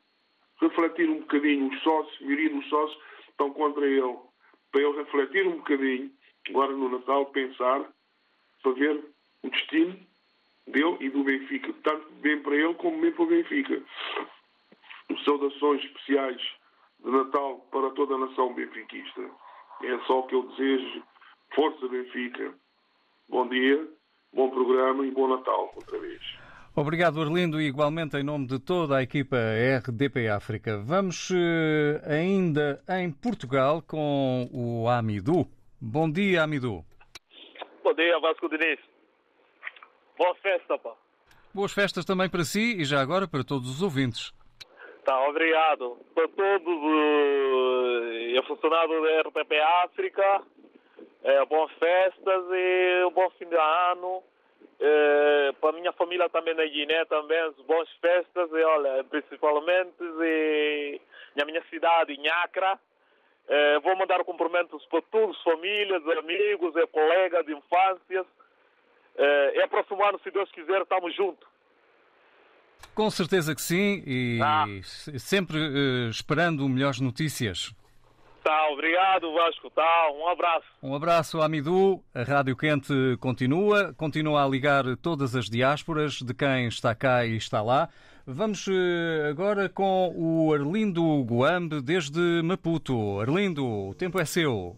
Refletir 0.60 1.10
um 1.10 1.20
bocadinho. 1.22 1.70
Os 1.70 1.82
sócios, 1.82 2.22
a 2.22 2.50
dos 2.56 2.70
sócios 2.70 3.04
estão 3.30 3.52
contra 3.52 3.86
ele. 3.86 4.18
Para 4.72 4.82
ele 4.82 4.98
refletir 4.98 5.48
um 5.48 5.58
bocadinho. 5.58 6.12
Agora 6.50 6.72
no 6.72 6.90
Natal, 6.90 7.26
pensar. 7.28 7.92
Para 8.62 8.72
ver 8.74 9.04
o 9.44 9.50
destino 9.50 10.11
dele 10.72 10.98
e 11.00 11.10
do 11.10 11.24
Benfica, 11.24 11.74
tanto 11.84 12.12
bem 12.22 12.42
para 12.42 12.56
ele 12.56 12.74
como 12.76 13.00
bem 13.00 13.12
para 13.12 13.24
o 13.24 13.28
Benfica. 13.28 13.82
Saudações 15.26 15.84
especiais 15.84 16.42
de 17.04 17.12
Natal 17.12 17.60
para 17.72 17.90
toda 17.92 18.16
a 18.16 18.18
nação 18.18 18.54
benfiquista. 18.54 19.22
É 19.84 19.98
só 20.06 20.20
o 20.20 20.28
que 20.28 20.36
eu 20.36 20.44
desejo. 20.44 21.04
Força 21.54 21.88
Benfica. 21.88 22.54
Bom 23.28 23.48
dia, 23.48 23.88
bom 24.34 24.50
programa 24.50 25.06
e 25.06 25.12
bom 25.12 25.28
Natal 25.28 25.72
outra 25.76 26.00
vez. 26.00 26.22
Obrigado, 26.74 27.22
Arlindo, 27.22 27.60
e 27.60 27.68
igualmente 27.68 28.16
em 28.16 28.24
nome 28.24 28.48
de 28.48 28.58
toda 28.58 28.98
a 28.98 29.04
equipa 29.04 29.36
RDP 29.36 30.30
África. 30.30 30.78
Vamos 30.78 31.30
uh, 31.30 31.36
ainda 32.10 32.82
em 32.88 33.12
Portugal 33.12 33.82
com 33.82 34.48
o 34.54 34.88
Amidu. 34.88 35.46
Bom 35.82 36.10
dia, 36.10 36.44
Amidu. 36.44 36.86
Bom 37.84 37.94
dia, 37.94 38.18
Vasco 38.22 38.48
Diniz. 38.48 38.91
Boa 40.22 40.36
festa, 40.36 40.78
pá. 40.78 40.94
Boas 41.52 41.74
festas 41.74 42.06
também 42.06 42.30
para 42.30 42.44
si 42.44 42.80
e 42.80 42.86
já 42.86 43.02
agora 43.02 43.28
para 43.28 43.44
todos 43.44 43.68
os 43.68 43.82
ouvintes. 43.82 44.32
Tá, 45.04 45.20
obrigado. 45.28 45.98
Para 46.14 46.28
todos 46.28 46.78
uh, 46.78 48.14
e 48.14 48.40
funcionários 48.46 49.02
da 49.02 49.22
RTP 49.22 49.52
África, 49.84 50.44
é, 51.24 51.44
boas 51.46 51.72
festas 51.72 52.44
e 52.52 53.06
um 53.08 53.12
bom 53.14 53.32
fim 53.32 53.50
de 53.50 53.56
ano. 53.56 54.22
É, 54.80 55.54
para 55.60 55.72
a 55.72 55.80
minha 55.80 55.92
família 55.94 56.30
também 56.30 56.54
na 56.54 56.66
Guiné 56.66 57.04
também, 57.06 57.52
boas 57.66 57.90
festas 58.00 58.48
e 58.52 58.64
olha, 58.64 59.04
principalmente 59.06 60.04
e, 60.22 61.02
na 61.36 61.46
minha 61.46 61.64
cidade, 61.68 62.16
Nhacra. 62.16 62.80
É, 63.48 63.80
vou 63.80 63.96
mandar 63.96 64.24
cumprimentos 64.24 64.86
para 64.86 65.02
todos, 65.02 65.42
famílias, 65.42 66.08
amigos 66.10 66.76
e 66.76 66.86
colegas 66.86 67.44
de 67.44 67.54
infância 67.54 68.24
é, 69.22 69.64
é 69.64 69.68
próximo 69.68 70.04
ano, 70.04 70.20
se 70.24 70.32
Deus 70.32 70.52
quiser, 70.52 70.82
estamos 70.82 71.16
juntos. 71.16 71.48
Com 72.96 73.10
certeza 73.10 73.56
que 73.56 73.62
sim 73.62 74.04
e 74.06 74.40
ah. 74.42 74.66
sempre 75.18 75.58
uh, 75.58 76.10
esperando 76.10 76.68
melhores 76.68 77.00
notícias. 77.00 77.74
Tá, 78.44 78.70
obrigado 78.70 79.32
Vasco, 79.34 79.70
tá, 79.70 80.12
um 80.14 80.28
abraço. 80.28 80.66
Um 80.82 80.96
abraço, 80.96 81.42
Amidu. 81.42 82.04
A 82.14 82.24
Rádio 82.24 82.58
Quente 82.58 82.94
continua, 83.20 83.94
continua 83.94 84.44
a 84.44 84.48
ligar 84.48 84.84
todas 84.98 85.36
as 85.36 85.48
diásporas 85.48 86.16
de 86.16 86.34
quem 86.34 86.68
está 86.68 86.96
cá 86.96 87.24
e 87.24 87.38
está 87.38 87.62
lá. 87.62 87.88
Vamos 88.26 88.68
uh, 88.68 88.72
agora 89.30 89.70
com 89.70 90.14
o 90.16 90.54
Arlindo 90.54 91.22
Guambe 91.24 91.82
desde 91.82 92.42
Maputo. 92.44 93.20
Arlindo, 93.20 93.66
o 93.66 93.94
tempo 93.94 94.20
é 94.20 94.26
seu. 94.26 94.76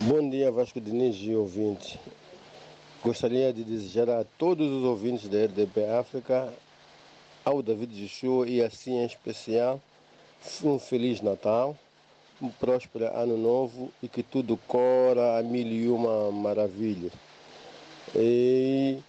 Bom 0.00 0.28
dia, 0.28 0.50
Vasco 0.50 0.80
Diniz 0.80 1.16
e 1.16 1.34
ouvintes. 1.34 1.96
Gostaria 3.04 3.52
de 3.52 3.64
desejar 3.64 4.08
a 4.08 4.24
todos 4.38 4.70
os 4.70 4.84
ouvintes 4.84 5.28
da 5.28 5.44
RDP 5.44 5.86
África, 5.86 6.54
ao 7.44 7.60
David 7.60 8.00
Juchu 8.00 8.46
e 8.46 8.62
assim 8.62 9.00
em 9.00 9.04
especial, 9.04 9.80
um 10.62 10.78
Feliz 10.78 11.20
Natal, 11.20 11.76
um 12.40 12.48
próspero 12.48 13.06
Ano 13.06 13.36
Novo 13.36 13.92
e 14.00 14.06
que 14.06 14.22
tudo 14.22 14.56
cora 14.68 15.36
a 15.36 15.42
mil 15.42 15.66
e 15.66 15.88
uma 15.88 16.30
maravilhas. 16.30 17.10
E 18.14 19.00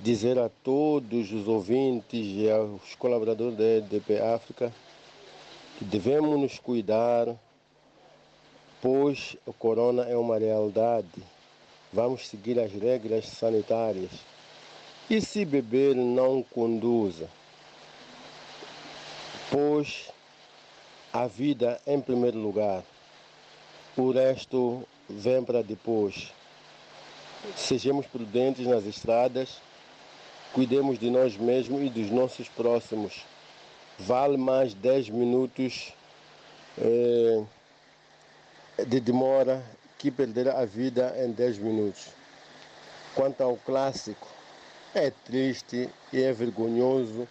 dizer 0.00 0.36
a 0.36 0.50
todos 0.64 1.32
os 1.32 1.46
ouvintes 1.46 2.26
e 2.26 2.50
aos 2.50 2.96
colaboradores 2.96 3.56
da 3.56 3.62
RDP 3.62 4.18
África 4.18 4.72
que 5.78 5.84
devemos 5.84 6.40
nos 6.40 6.58
cuidar, 6.58 7.28
pois 8.82 9.36
o 9.46 9.52
corona 9.52 10.02
é 10.02 10.16
uma 10.16 10.36
realidade 10.36 11.06
Vamos 11.92 12.28
seguir 12.28 12.58
as 12.58 12.72
regras 12.72 13.26
sanitárias. 13.26 14.10
E 15.08 15.22
se 15.22 15.44
beber, 15.44 15.94
não 15.94 16.42
conduza, 16.42 17.30
pois 19.50 20.10
a 21.12 21.26
vida 21.26 21.80
em 21.86 21.98
primeiro 21.98 22.38
lugar. 22.38 22.82
O 23.96 24.10
resto 24.10 24.86
vem 25.08 25.42
para 25.42 25.62
depois. 25.62 26.30
Sejamos 27.56 28.06
prudentes 28.06 28.66
nas 28.66 28.84
estradas, 28.84 29.62
cuidemos 30.52 30.98
de 30.98 31.08
nós 31.10 31.36
mesmos 31.38 31.80
e 31.80 31.88
dos 31.88 32.10
nossos 32.10 32.48
próximos. 32.48 33.24
Vale 33.98 34.36
mais 34.36 34.74
10 34.74 35.08
minutos 35.08 35.94
eh, 36.76 37.42
de 38.86 39.00
demora 39.00 39.64
que 39.98 40.10
perderá 40.10 40.60
a 40.60 40.64
vida 40.64 41.12
em 41.18 41.32
10 41.32 41.58
minutos. 41.58 42.06
Quanto 43.14 43.42
ao 43.42 43.56
clássico, 43.56 44.28
é 44.94 45.10
triste 45.10 45.90
e 46.12 46.22
é 46.22 46.32
vergonhoso 46.32 47.28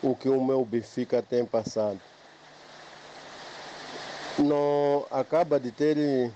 o 0.00 0.14
que 0.14 0.28
o 0.28 0.42
meu 0.42 0.64
Benfica 0.64 1.20
tem 1.20 1.44
passado. 1.44 2.00
Não 4.38 5.04
acaba 5.10 5.58
de 5.58 5.72
ter 5.72 6.30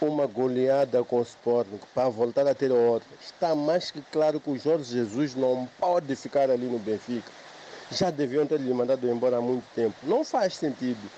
uma 0.00 0.26
goleada 0.26 1.04
com 1.04 1.18
o 1.18 1.22
Sporting 1.22 1.78
para 1.94 2.08
voltar 2.08 2.46
a 2.46 2.54
ter 2.54 2.72
outra. 2.72 3.08
Está 3.20 3.54
mais 3.54 3.90
que 3.90 4.00
claro 4.10 4.40
que 4.40 4.50
o 4.50 4.58
Jorge 4.58 4.92
Jesus 4.92 5.34
não 5.34 5.68
pode 5.78 6.16
ficar 6.16 6.50
ali 6.50 6.66
no 6.66 6.78
Benfica. 6.78 7.30
Já 7.90 8.10
deviam 8.10 8.46
ter 8.46 8.58
lhe 8.58 8.72
mandado 8.72 9.06
embora 9.06 9.36
há 9.36 9.40
muito 9.42 9.64
tempo. 9.74 9.94
Não 10.02 10.24
faz 10.24 10.56
sentido 10.56 11.10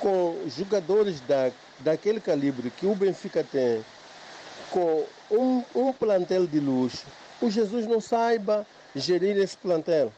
com 0.00 0.38
jogadores 0.48 1.20
da, 1.20 1.50
daquele 1.80 2.20
calibre 2.20 2.70
que 2.70 2.86
o 2.86 2.94
Benfica 2.94 3.44
tem, 3.44 3.84
com 4.70 5.04
um, 5.30 5.62
um 5.74 5.92
plantel 5.92 6.46
de 6.46 6.60
luxo, 6.60 7.06
o 7.40 7.50
Jesus 7.50 7.86
não 7.86 8.00
saiba 8.00 8.66
gerir 8.94 9.36
esse 9.36 9.56
plantel. 9.56 10.12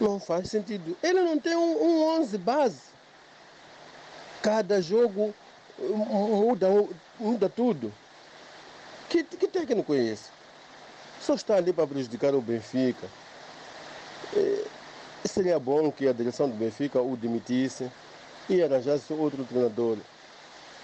Não 0.00 0.18
faz 0.18 0.48
sentido. 0.48 0.96
Ele 1.02 1.20
não 1.20 1.38
tem 1.38 1.54
um, 1.54 1.82
um 1.82 2.20
11 2.20 2.38
base. 2.38 2.80
Cada 4.42 4.80
jogo 4.80 5.34
muda, 5.78 6.68
muda 7.18 7.48
tudo. 7.48 7.92
Que, 9.08 9.22
que 9.22 9.46
técnico 9.46 9.94
é 9.94 9.98
esse? 9.98 10.30
Só 11.20 11.34
está 11.34 11.56
ali 11.56 11.72
para 11.72 11.86
prejudicar 11.86 12.34
o 12.34 12.40
Benfica. 12.40 13.06
É, 14.34 14.64
seria 15.28 15.58
bom 15.58 15.92
que 15.92 16.08
a 16.08 16.12
direção 16.12 16.48
do 16.48 16.56
Benfica 16.56 17.00
o 17.00 17.16
demitisse 17.16 17.88
e 18.54 18.62
arranjasse 18.62 19.12
outro 19.12 19.44
treinador. 19.44 19.96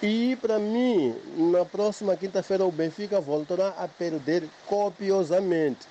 E 0.01 0.35
para 0.37 0.57
mim, 0.57 1.15
na 1.35 1.65
próxima 1.65 2.15
quinta-feira 2.15 2.65
o 2.65 2.71
Benfica 2.71 3.19
voltará 3.19 3.69
a 3.69 3.87
perder 3.87 4.47
copiosamente. 4.65 5.87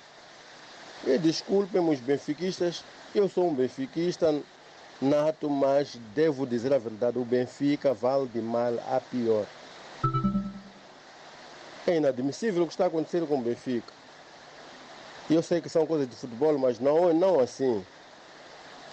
E 1.05 1.17
desculpem 1.17 1.79
os 1.87 1.99
benfiquistas, 1.99 2.83
eu 3.15 3.29
sou 3.29 3.47
um 3.47 3.53
benfiquista 3.53 4.35
nato, 5.01 5.49
mas 5.49 5.97
devo 6.13 6.45
dizer 6.45 6.73
a 6.73 6.77
verdade, 6.77 7.17
o 7.17 7.23
Benfica 7.23 7.93
vale 7.93 8.27
de 8.27 8.41
mal 8.41 8.73
a 8.87 8.99
pior. 8.99 9.45
É 11.87 11.95
inadmissível 11.95 12.63
o 12.63 12.67
que 12.67 12.73
está 12.73 12.87
acontecendo 12.87 13.25
com 13.25 13.39
o 13.39 13.41
Benfica. 13.41 13.93
Eu 15.29 15.41
sei 15.41 15.61
que 15.61 15.69
são 15.69 15.85
coisas 15.85 16.09
de 16.09 16.15
futebol, 16.15 16.57
mas 16.57 16.79
não, 16.79 17.13
não 17.13 17.39
assim. 17.39 17.85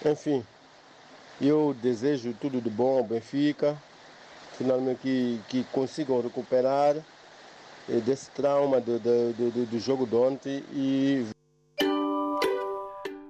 Enfim, 0.05 0.45
eu 1.39 1.75
desejo 1.81 2.33
tudo 2.39 2.59
de 2.59 2.69
bom 2.69 2.97
ao 2.97 3.03
Benfica, 3.03 3.77
finalmente 4.57 4.99
que, 5.01 5.39
que 5.47 5.63
consigam 5.65 6.19
recuperar 6.21 6.95
eh, 6.95 7.99
desse 8.05 8.31
trauma 8.31 8.81
do, 8.81 8.99
do, 8.99 9.33
do, 9.33 9.65
do 9.65 9.79
jogo 9.79 10.05
de 10.05 10.15
ontem 10.15 10.63
e 10.73 11.25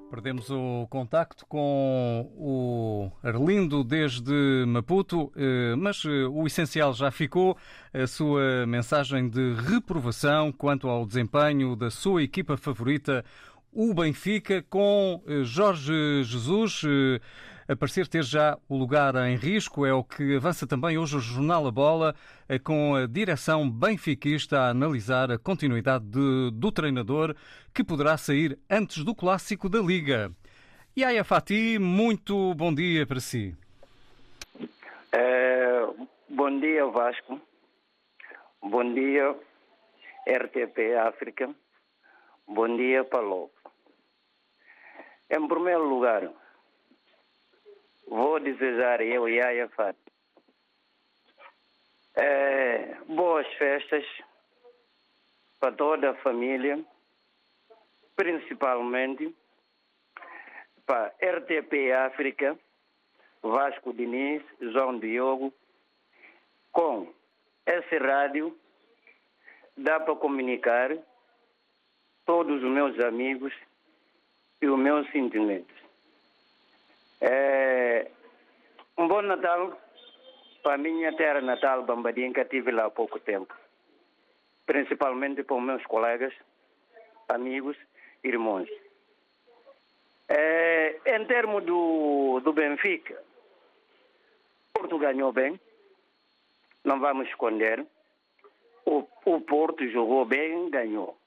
Perdemos 0.10 0.50
o 0.50 0.88
contacto 0.90 1.46
com 1.46 2.32
o 2.36 3.12
Arlindo 3.22 3.84
desde 3.84 4.66
Maputo, 4.66 5.32
eh, 5.36 5.76
mas 5.78 6.04
eh, 6.06 6.26
o 6.28 6.48
essencial 6.48 6.94
já 6.94 7.12
ficou. 7.12 7.58
A 7.94 8.08
sua 8.08 8.66
mensagem 8.66 9.30
de 9.30 9.54
reprovação 9.54 10.52
quanto 10.52 10.88
ao 10.88 11.06
desempenho 11.06 11.76
da 11.76 11.92
sua 11.92 12.24
equipa 12.24 12.58
favorita, 12.58 13.24
o 13.72 13.94
Benfica, 13.94 14.64
com 14.64 15.22
Jorge 15.44 16.24
Jesus 16.24 16.82
parecer 17.75 18.07
ter 18.07 18.24
já 18.24 18.57
o 18.69 18.77
lugar 18.77 19.15
em 19.27 19.36
risco. 19.36 19.86
É 19.86 19.93
o 19.93 20.03
que 20.03 20.38
avança 20.38 20.65
também 20.65 20.97
hoje 20.97 21.17
o 21.17 21.19
Jornal 21.19 21.67
A 21.67 21.71
Bola, 21.71 22.15
eh, 22.47 22.57
com 22.57 22.95
a 22.95 23.05
direção 23.05 23.69
benfiquista 23.69 24.59
a 24.59 24.69
analisar 24.69 25.31
a 25.31 25.38
continuidade 25.38 26.05
de, 26.05 26.51
do 26.53 26.71
treinador, 26.71 27.36
que 27.74 27.83
poderá 27.83 28.17
sair 28.17 28.57
antes 28.69 29.03
do 29.03 29.13
clássico 29.13 29.67
da 29.67 29.79
Liga. 29.79 30.31
Yaya 30.97 31.24
Fati, 31.24 31.77
muito 31.77 32.55
bom 32.55 32.74
dia 32.74 33.05
para 33.05 33.19
si. 33.19 33.55
É, 35.12 35.88
bom 36.29 36.59
dia, 36.59 36.86
Vasco. 36.88 37.39
Bom 38.62 38.93
dia, 38.93 39.36
RTP 40.27 40.95
África. 41.05 41.53
Bom 42.47 42.77
dia, 42.77 43.03
Paulo. 43.03 43.51
Em 45.29 45.47
primeiro 45.47 45.83
lugar, 45.83 46.31
vou 48.08 48.40
desejar 48.40 49.02
eu 49.02 49.28
e 49.30 49.40
a 49.42 49.48
Ayafat 49.48 49.98
é, 52.18 52.96
boas 53.08 53.48
festas 53.54 54.04
para 55.60 55.72
toda 55.72 56.12
a 56.12 56.16
família, 56.16 56.84
principalmente 58.16 59.36
para 60.86 61.14
RTP 61.22 61.92
África, 61.92 62.58
Vasco 63.42 63.94
Diniz, 63.94 64.42
João 64.60 64.98
Diogo, 64.98 65.54
com 66.72 67.13
essa 67.65 67.98
rádio 68.00 68.58
dá 69.76 70.00
para 70.00 70.15
comunicar 70.15 70.98
todos 72.26 72.63
os 72.63 72.72
meus 72.72 73.00
amigos 73.00 73.54
e 74.60 74.67
os 74.67 74.80
meus 74.80 75.08
sentimentos. 75.12 75.87
É, 77.21 78.12
um 78.97 79.08
bom 79.08 79.21
Natal 79.21 79.77
para 80.67 80.75
a 80.75 80.77
minha 80.77 81.15
terra 81.15 81.39
natal, 81.39 81.84
Bambadim, 81.84 82.34
que 82.34 82.43
tive 82.43 82.71
lá 82.71 82.88
há 82.88 82.89
pouco 82.89 83.19
tempo. 83.21 83.56
Principalmente 84.65 85.41
para 85.43 85.56
os 85.56 85.63
meus 85.63 85.86
colegas, 85.86 86.34
amigos, 87.30 87.77
irmãos. 88.21 88.67
É, 90.27 90.99
em 91.06 91.25
termos 91.25 91.63
do, 91.63 92.41
do 92.43 92.51
Benfica, 92.51 93.17
Porto 94.73 94.97
ganhou 94.97 95.32
bem, 95.32 95.58
não 96.84 96.99
vamos 96.99 97.30
esconder. 97.30 97.86
O, 98.86 99.08
o 99.23 99.39
Porto 99.39 99.88
jogou 99.88 100.25
bem, 100.25 100.69
ganhou. 100.69 101.17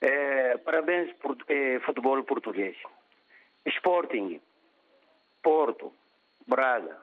É, 0.00 0.56
parabéns, 0.58 1.12
por, 1.14 1.36
é, 1.48 1.80
futebol 1.80 2.22
português. 2.22 2.76
Sporting, 3.66 4.40
Porto, 5.42 5.92
Braga, 6.46 6.98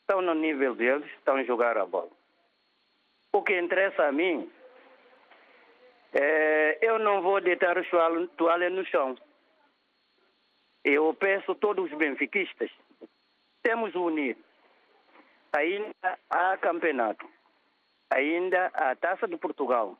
estão 0.00 0.20
no 0.20 0.34
nível 0.34 0.74
deles, 0.74 1.08
estão 1.12 1.36
a 1.36 1.44
jogar 1.44 1.78
a 1.78 1.86
bola. 1.86 2.10
O 3.32 3.42
que 3.42 3.58
interessa 3.58 4.06
a 4.06 4.12
mim 4.12 4.50
é, 6.12 6.78
eu 6.82 6.98
não 6.98 7.22
vou 7.22 7.40
deitar 7.40 7.78
o 7.78 8.28
toalha 8.28 8.68
no 8.68 8.84
chão. 8.84 9.16
Eu 10.82 11.14
peço 11.14 11.52
a 11.52 11.54
todos 11.54 11.90
os 11.90 11.96
benfiquistas, 11.96 12.70
temos 13.62 13.94
unir. 13.94 14.36
Ainda 15.52 16.18
há 16.28 16.56
campeonato, 16.56 17.28
ainda 18.08 18.70
há 18.72 18.94
Taça 18.96 19.28
de 19.28 19.36
Portugal, 19.36 19.98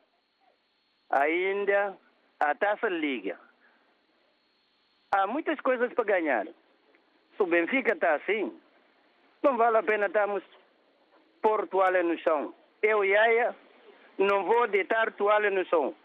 ainda 1.09 1.97
há 2.39 2.55
Taça 2.55 2.89
Liga. 2.89 3.39
Há 5.13 5.27
muitas 5.27 5.59
coisas 5.59 5.93
para 5.93 6.05
ganhar 6.05 6.47
o 7.41 7.45
Benfica 7.47 7.93
está 7.93 8.15
assim, 8.15 8.55
não 9.41 9.57
vale 9.57 9.77
a 9.77 9.83
pena 9.83 10.05
estarmos 10.05 10.43
pôr 11.41 11.67
toalha 11.67 12.03
no 12.03 12.17
chão. 12.19 12.53
Eu 12.81 13.01
Aya 13.01 13.55
não 14.17 14.45
vou 14.45 14.67
deitar 14.67 15.11
toalha 15.13 15.49
no 15.49 15.65
chão. 15.65 15.95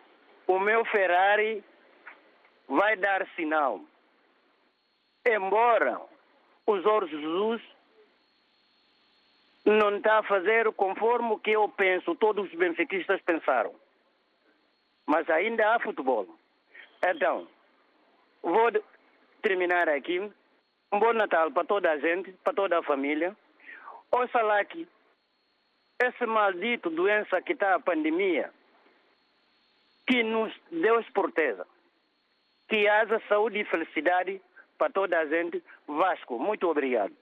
O 0.46 0.59
meu 0.59 0.85
Ferrari 0.87 1.62
vai 2.68 2.96
dar 2.96 3.27
sinal. 3.37 3.81
Embora 5.27 6.01
o 6.66 6.81
Jorge 6.81 7.20
Jesus 7.20 7.62
não 9.64 9.96
está 9.96 10.20
a 10.20 10.22
fazer 10.22 10.72
conforme 10.72 11.33
o 11.33 11.38
que 11.38 11.51
eu 11.51 11.68
penso, 11.68 12.14
todos 12.14 12.46
os 12.46 12.59
benfiquistas 12.59 13.20
pensaram. 13.22 13.75
Mas 15.05 15.29
ainda 15.29 15.75
há 15.75 15.81
futebol. 15.81 16.27
Então, 17.05 17.46
vou 18.42 18.70
terminar 19.42 19.88
aqui 19.88 20.33
um 20.92 20.99
bom 20.99 21.12
Natal 21.12 21.51
para 21.51 21.64
toda 21.64 21.90
a 21.90 21.99
gente, 21.99 22.33
para 22.44 22.53
toda 22.53 22.79
a 22.79 22.83
família. 22.83 23.37
Oxalá 24.11 24.64
que 24.64 24.87
esse 26.01 26.27
maldito 26.27 26.90
doença 26.90 27.40
que 27.40 27.53
está 27.53 27.75
a 27.75 27.81
pandemia, 27.81 28.51
que 30.07 30.22
nos 30.22 30.53
Deus 30.70 31.07
proteja. 31.11 31.64
Que 32.68 32.88
haja 32.88 33.20
saúde 33.29 33.61
e 33.61 33.64
felicidade 33.64 34.40
para 34.77 34.92
toda 34.92 35.18
a 35.18 35.27
gente. 35.27 35.62
Vasco, 35.87 36.38
muito 36.38 36.68
obrigado. 36.68 37.12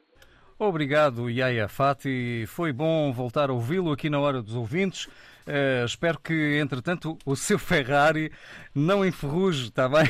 Obrigado, 0.59 1.29
Yaya 1.29 1.69
Fati. 1.69 2.45
Foi 2.47 2.73
bom 2.73 3.13
voltar 3.13 3.51
a 3.51 3.53
ouvi-lo 3.53 3.93
aqui 3.93 4.09
na 4.09 4.21
Hora 4.21 4.41
dos 4.41 4.55
Ouvintes. 4.55 5.09
Uh, 5.47 5.85
espero 5.85 6.19
que, 6.19 6.59
entretanto, 6.59 7.19
o 7.25 7.37
seu 7.37 7.59
Ferrari 7.59 8.33
não 8.75 9.05
enferruje, 9.05 9.65
está 9.65 9.89
bem? 9.89 10.05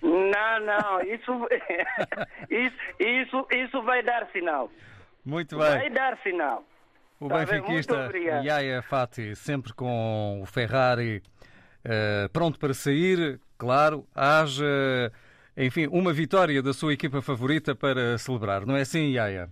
Não, 0.00 0.60
não, 0.60 1.00
isso, 1.02 1.48
isso, 2.48 2.76
isso, 3.00 3.46
isso 3.50 3.82
vai 3.82 4.02
dar 4.02 4.28
sinal. 4.32 4.70
Muito 5.24 5.58
bem. 5.58 5.68
Vai 5.68 5.90
dar 5.90 6.16
sinal. 6.22 6.64
O 7.20 7.28
tá 7.28 7.38
benfiquista 7.38 8.10
Yaya 8.16 8.80
Fati, 8.82 9.34
sempre 9.34 9.72
com 9.72 10.40
o 10.40 10.46
Ferrari 10.46 11.22
uh, 11.84 12.28
pronto 12.32 12.58
para 12.58 12.72
sair, 12.72 13.40
claro, 13.56 14.06
haja, 14.14 15.12
enfim, 15.56 15.88
uma 15.88 16.12
vitória 16.12 16.62
da 16.62 16.72
sua 16.72 16.92
equipa 16.92 17.20
favorita 17.20 17.74
para 17.74 18.16
celebrar, 18.18 18.64
não 18.64 18.76
é 18.76 18.82
assim, 18.82 19.10
Yaya? 19.10 19.50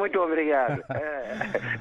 Muito 0.00 0.18
obrigado. 0.18 0.82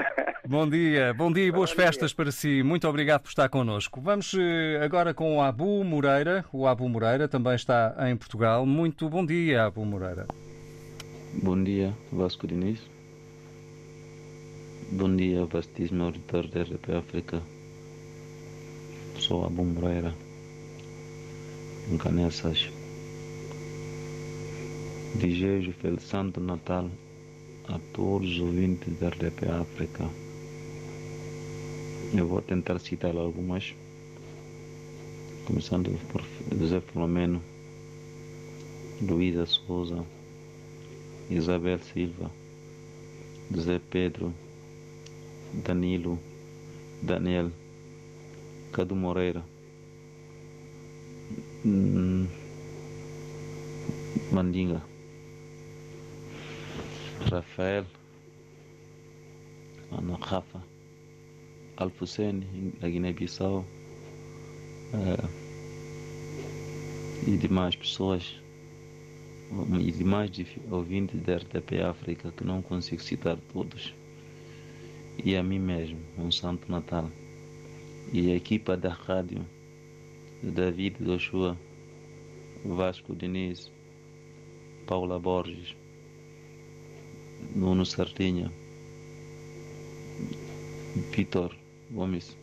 Bom 0.50 0.68
dia, 0.68 1.14
bom 1.14 1.32
dia 1.32 1.44
e 1.44 1.52
boas 1.52 1.70
bom 1.70 1.76
festas 1.76 2.10
dia. 2.10 2.16
para 2.16 2.32
si. 2.32 2.64
Muito 2.64 2.88
obrigado 2.88 3.22
por 3.22 3.30
estar 3.30 3.48
connosco. 3.50 4.02
Vamos 4.02 4.34
eh, 4.34 4.84
agora 4.84 5.14
com 5.14 5.38
o 5.38 5.42
Abu 5.44 5.84
Moreira. 5.84 6.44
O 6.52 6.66
Abu 6.66 6.90
Moreira 6.90 7.28
também 7.28 7.54
está 7.54 7.96
em 8.10 8.18
Portugal. 8.18 8.66
Muito 8.66 9.08
bom 9.08 9.24
dia, 9.24 9.66
Abu 9.66 9.86
Moreira. 9.86 10.26
Bom 11.36 11.64
dia, 11.64 11.94
Vasco 12.12 12.48
Diniz. 12.48 12.80
Bom 14.92 15.16
dia, 15.16 15.46
vastíssimo 15.46 16.06
auditor 16.06 16.48
da 16.48 16.64
RP 16.64 16.96
África. 16.98 17.44
Sou 19.20 19.46
Abu 19.46 19.64
Moreira, 19.64 20.16
em 21.92 21.98
Canessas. 22.00 22.72
Desejo 25.14 25.74
Feliz 25.74 26.02
Santo 26.02 26.40
Natal 26.40 26.90
a 27.68 27.78
todos 27.94 28.32
os 28.32 28.40
ouvintes 28.40 29.00
da 29.00 29.10
RDP 29.10 29.48
África. 29.48 30.29
Eu 32.12 32.28
vou 32.28 32.42
tentar 32.42 32.80
citar 32.80 33.16
algumas, 33.16 33.76
começando 35.46 35.92
por 36.12 36.24
José 36.58 36.82
Filomeno, 36.82 37.40
Luísa 39.00 39.46
Souza, 39.46 40.04
Isabel 41.30 41.78
Silva, 41.78 42.32
José 43.54 43.80
Pedro, 43.92 44.34
Danilo, 45.54 46.18
Daniel, 47.04 47.52
Cadu 48.74 48.96
Moreira, 48.96 49.44
hum, 51.64 52.28
Mandinga, 54.32 54.82
Rafael, 57.30 57.86
Ana 59.92 60.18
Rafa, 60.20 60.79
Alfocene, 61.80 62.46
da 62.82 62.90
Guiné-Bissau 62.90 63.66
uh, 64.94 65.30
e 67.26 67.38
demais 67.38 67.74
pessoas 67.74 68.36
e 69.80 69.92
demais 69.92 70.30
ouvintes 70.70 71.22
da 71.22 71.38
RTP 71.38 71.82
África 71.90 72.34
que 72.36 72.44
não 72.44 72.62
consigo 72.62 73.02
citar 73.02 73.38
todos. 73.54 73.94
E 75.24 75.36
a 75.38 75.42
mim 75.42 75.60
mesmo, 75.60 75.98
um 76.18 76.32
Santo 76.32 76.70
Natal. 76.70 77.10
E 78.12 78.30
a 78.32 78.36
equipa 78.36 78.76
da 78.76 78.90
rádio 78.90 79.46
David 80.44 80.98
Joshua, 81.00 81.58
Vasco 82.66 83.16
Diniz, 83.16 83.72
Paula 84.86 85.18
Borges, 85.18 85.76
Nuno 87.56 87.86
Sardinha, 87.86 88.52
Vitor 91.16 91.56
Gomes, 91.92 92.38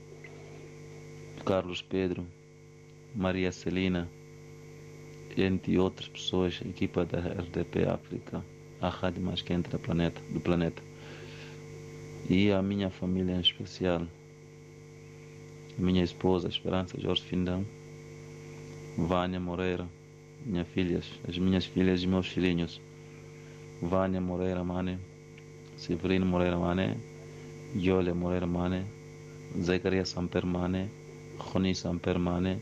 Carlos 1.44 1.80
Pedro, 1.80 2.26
Maria 3.14 3.52
Celina, 3.52 4.08
entre 5.36 5.78
outras 5.78 6.08
pessoas, 6.08 6.60
equipa 6.64 7.04
da 7.04 7.20
RDP 7.20 7.84
África, 7.84 8.44
a 8.80 8.88
rádio 8.88 9.22
mais 9.22 9.42
quente 9.42 9.68
do 9.68 9.78
planeta, 9.78 10.20
do 10.32 10.40
planeta. 10.40 10.82
E 12.28 12.50
a 12.50 12.60
minha 12.60 12.90
família 12.90 13.36
em 13.36 13.40
especial, 13.40 14.02
a 15.78 15.80
minha 15.80 16.02
esposa 16.02 16.48
Esperança 16.48 17.00
Jorge 17.00 17.22
Findão, 17.22 17.64
Vânia 18.98 19.38
Moreira, 19.38 19.86
minhas 20.44 20.66
filhas, 20.68 21.04
as 21.28 21.38
minhas 21.38 21.66
filhas 21.66 22.02
e 22.02 22.06
meus 22.08 22.26
filhinhos, 22.26 22.80
Vânia 23.80 24.20
Moreira 24.20 24.64
Mane, 24.64 24.98
Severino 25.76 26.26
Moreira 26.26 26.58
Mane, 26.58 26.96
Yolha 27.76 28.14
Moreira 28.14 28.46
Mane, 28.46 28.95
Zacarias 29.60 30.10
Samper 30.10 30.44
Mane, 30.44 30.90
Rony 31.38 31.74
Samper 31.74 32.18
Mane 32.18 32.60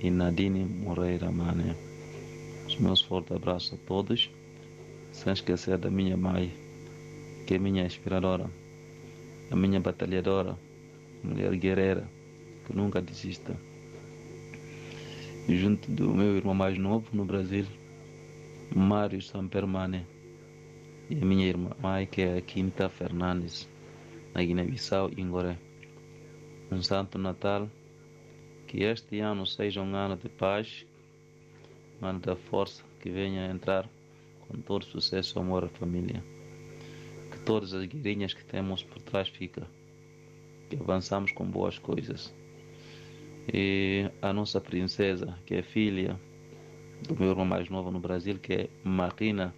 e 0.00 0.10
Nadine 0.10 0.64
Moreira 0.64 1.30
Mane. 1.30 1.74
Os 2.66 2.76
meus 2.76 3.02
fortes 3.02 3.36
abraços 3.36 3.74
a 3.74 3.76
todos, 3.86 4.30
sem 5.12 5.32
esquecer 5.32 5.76
da 5.76 5.90
minha 5.90 6.16
mãe, 6.16 6.52
que 7.46 7.54
é 7.54 7.58
minha 7.58 7.84
inspiradora, 7.84 8.48
a 9.50 9.56
minha 9.56 9.80
batalhadora, 9.80 10.56
mulher 11.22 11.54
guerreira, 11.56 12.08
que 12.66 12.76
nunca 12.76 13.02
desista. 13.02 13.56
E 15.48 15.56
junto 15.56 15.90
do 15.90 16.14
meu 16.14 16.36
irmão 16.36 16.54
mais 16.54 16.78
novo 16.78 17.08
no 17.12 17.24
Brasil, 17.24 17.66
Mário 18.74 19.20
Samper 19.20 19.66
Mane, 19.66 20.06
e 21.10 21.20
a 21.20 21.24
minha 21.24 21.46
irmã 21.46 21.70
mãe, 21.82 22.06
que 22.06 22.22
é 22.22 22.38
a 22.38 22.40
Quinta 22.40 22.88
Fernandes, 22.88 23.68
na 24.32 24.44
Guiné-Bissau 24.44 25.10
e 25.16 25.20
Ingoré. 25.20 25.58
Um 26.72 26.84
Santo 26.84 27.18
Natal, 27.18 27.68
que 28.68 28.84
este 28.84 29.18
ano 29.18 29.44
seja 29.44 29.82
um 29.82 29.92
ano 29.96 30.16
de 30.16 30.28
paz, 30.28 30.86
um 32.00 32.06
ano 32.06 32.20
da 32.20 32.36
força, 32.36 32.84
que 33.00 33.10
venha 33.10 33.50
entrar 33.50 33.88
com 34.46 34.56
todo 34.60 34.84
sucesso, 34.84 35.40
amor 35.40 35.64
à 35.64 35.68
família. 35.68 36.22
Que 37.32 37.40
todas 37.40 37.74
as 37.74 37.84
guerrinhas 37.86 38.34
que 38.34 38.44
temos 38.44 38.84
por 38.84 39.02
trás 39.02 39.28
fica, 39.28 39.66
que 40.68 40.76
avançamos 40.76 41.32
com 41.32 41.44
boas 41.44 41.76
coisas. 41.76 42.32
E 43.52 44.08
a 44.22 44.32
nossa 44.32 44.60
princesa, 44.60 45.36
que 45.44 45.56
é 45.56 45.62
filha 45.62 46.20
do 47.08 47.16
meu 47.16 47.30
irmão 47.30 47.44
mais 47.44 47.68
novo 47.68 47.90
no 47.90 47.98
Brasil, 47.98 48.38
que 48.38 48.52
é 48.52 48.68
Marina 48.84 49.52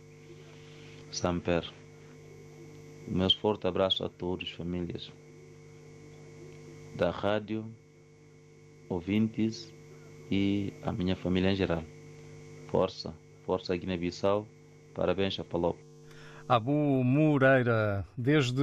Samper. 1.10 1.70
Meus 3.06 3.34
forte 3.34 3.66
abraço 3.66 4.02
a 4.02 4.08
todos, 4.08 4.50
famílias 4.52 5.12
da 6.94 7.10
rádio, 7.10 7.64
ouvintes 8.88 9.72
e 10.30 10.72
a 10.82 10.92
minha 10.92 11.16
família 11.16 11.50
em 11.50 11.54
geral. 11.54 11.82
Força, 12.68 13.14
força 13.44 13.76
Guiné-Bissau, 13.76 14.46
parabéns 14.94 15.38
a 15.38 15.44
Palop. 15.44 15.78
Abu 16.48 16.72
Moreira, 17.04 18.04
desde 18.16 18.62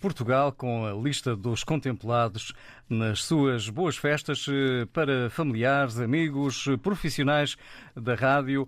Portugal, 0.00 0.52
com 0.52 0.86
a 0.86 0.92
lista 0.92 1.34
dos 1.34 1.64
contemplados 1.64 2.52
nas 2.88 3.24
suas 3.24 3.68
boas 3.68 3.96
festas 3.96 4.46
para 4.92 5.30
familiares, 5.30 5.98
amigos, 5.98 6.66
profissionais 6.82 7.56
da 7.96 8.14
rádio 8.14 8.66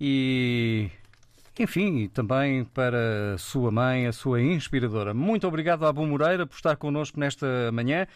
e 0.00 0.90
enfim, 1.58 2.08
também 2.08 2.64
para 2.64 3.36
sua 3.36 3.70
mãe, 3.72 4.06
a 4.06 4.12
sua 4.12 4.40
inspiradora. 4.40 5.12
Muito 5.12 5.46
obrigado, 5.46 5.84
Abu 5.84 6.06
Moreira, 6.06 6.46
por 6.46 6.54
estar 6.54 6.76
connosco 6.76 7.18
nesta 7.18 7.72
manhã. 7.72 8.06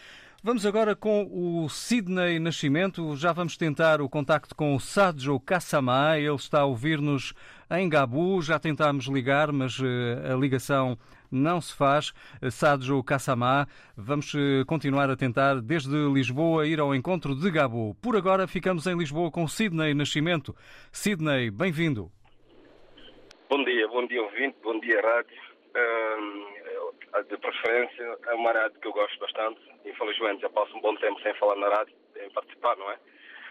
Vamos 0.45 0.67
agora 0.67 0.97
com 0.97 1.29
o 1.31 1.69
Sidney 1.69 2.41
Nascimento. 2.41 3.15
Já 3.15 3.33
vamos 3.33 3.57
tentar 3.57 4.01
o 4.01 4.09
contacto 4.09 4.57
com 4.57 4.75
o 4.75 4.81
Sadjo 4.81 5.39
Kassamá. 5.39 6.19
Ele 6.19 6.35
está 6.35 6.63
a 6.63 6.65
ouvir-nos 6.65 7.33
em 7.71 7.89
Gabu. 7.89 8.43
Já 8.43 8.59
tentámos 8.59 9.07
ligar, 9.07 9.53
mas 9.53 9.79
a 10.29 10.35
ligação 10.35 10.99
não 11.31 11.61
se 11.61 11.73
faz. 11.77 12.13
Sadjo 12.51 13.05
Kassamá. 13.05 13.69
Vamos 13.97 14.33
continuar 14.67 15.09
a 15.11 15.17
tentar 15.17 15.61
desde 15.61 15.95
Lisboa 16.13 16.67
ir 16.67 16.81
ao 16.81 16.93
encontro 16.93 17.37
de 17.37 17.49
Gabu. 17.49 17.95
Por 18.03 18.17
agora 18.17 18.49
ficamos 18.49 18.85
em 18.89 18.99
Lisboa 18.99 19.31
com 19.31 19.45
o 19.45 19.49
Sidney 19.49 19.95
Nascimento. 19.95 20.57
Sidney, 20.91 21.53
bem-vindo. 21.53 22.11
Bom 23.49 23.63
dia, 23.63 23.87
bom 23.87 24.05
dia 24.09 24.21
ouvinte, 24.21 24.57
bom 24.61 24.81
dia 24.81 25.01
rádio. 25.03 25.41
Uh, 25.71 26.52
de 27.21 27.37
preferência 27.37 28.19
é 28.27 28.35
uma 28.35 28.53
rádio 28.53 28.81
que 28.81 28.89
eu 28.89 28.93
gosto 28.93 29.19
bastante. 29.19 29.61
Infelizmente 29.85 30.41
já 30.41 30.51
passo 30.51 30.77
um 30.77 30.81
bom 30.81 30.95
tempo 30.97 31.21
sem 31.21 31.35
falar 31.35 31.57
na 31.57 31.69
rádio, 31.69 31.95
sem 32.15 32.31
participar, 32.31 32.77
não 32.77 32.91
é? 32.91 32.99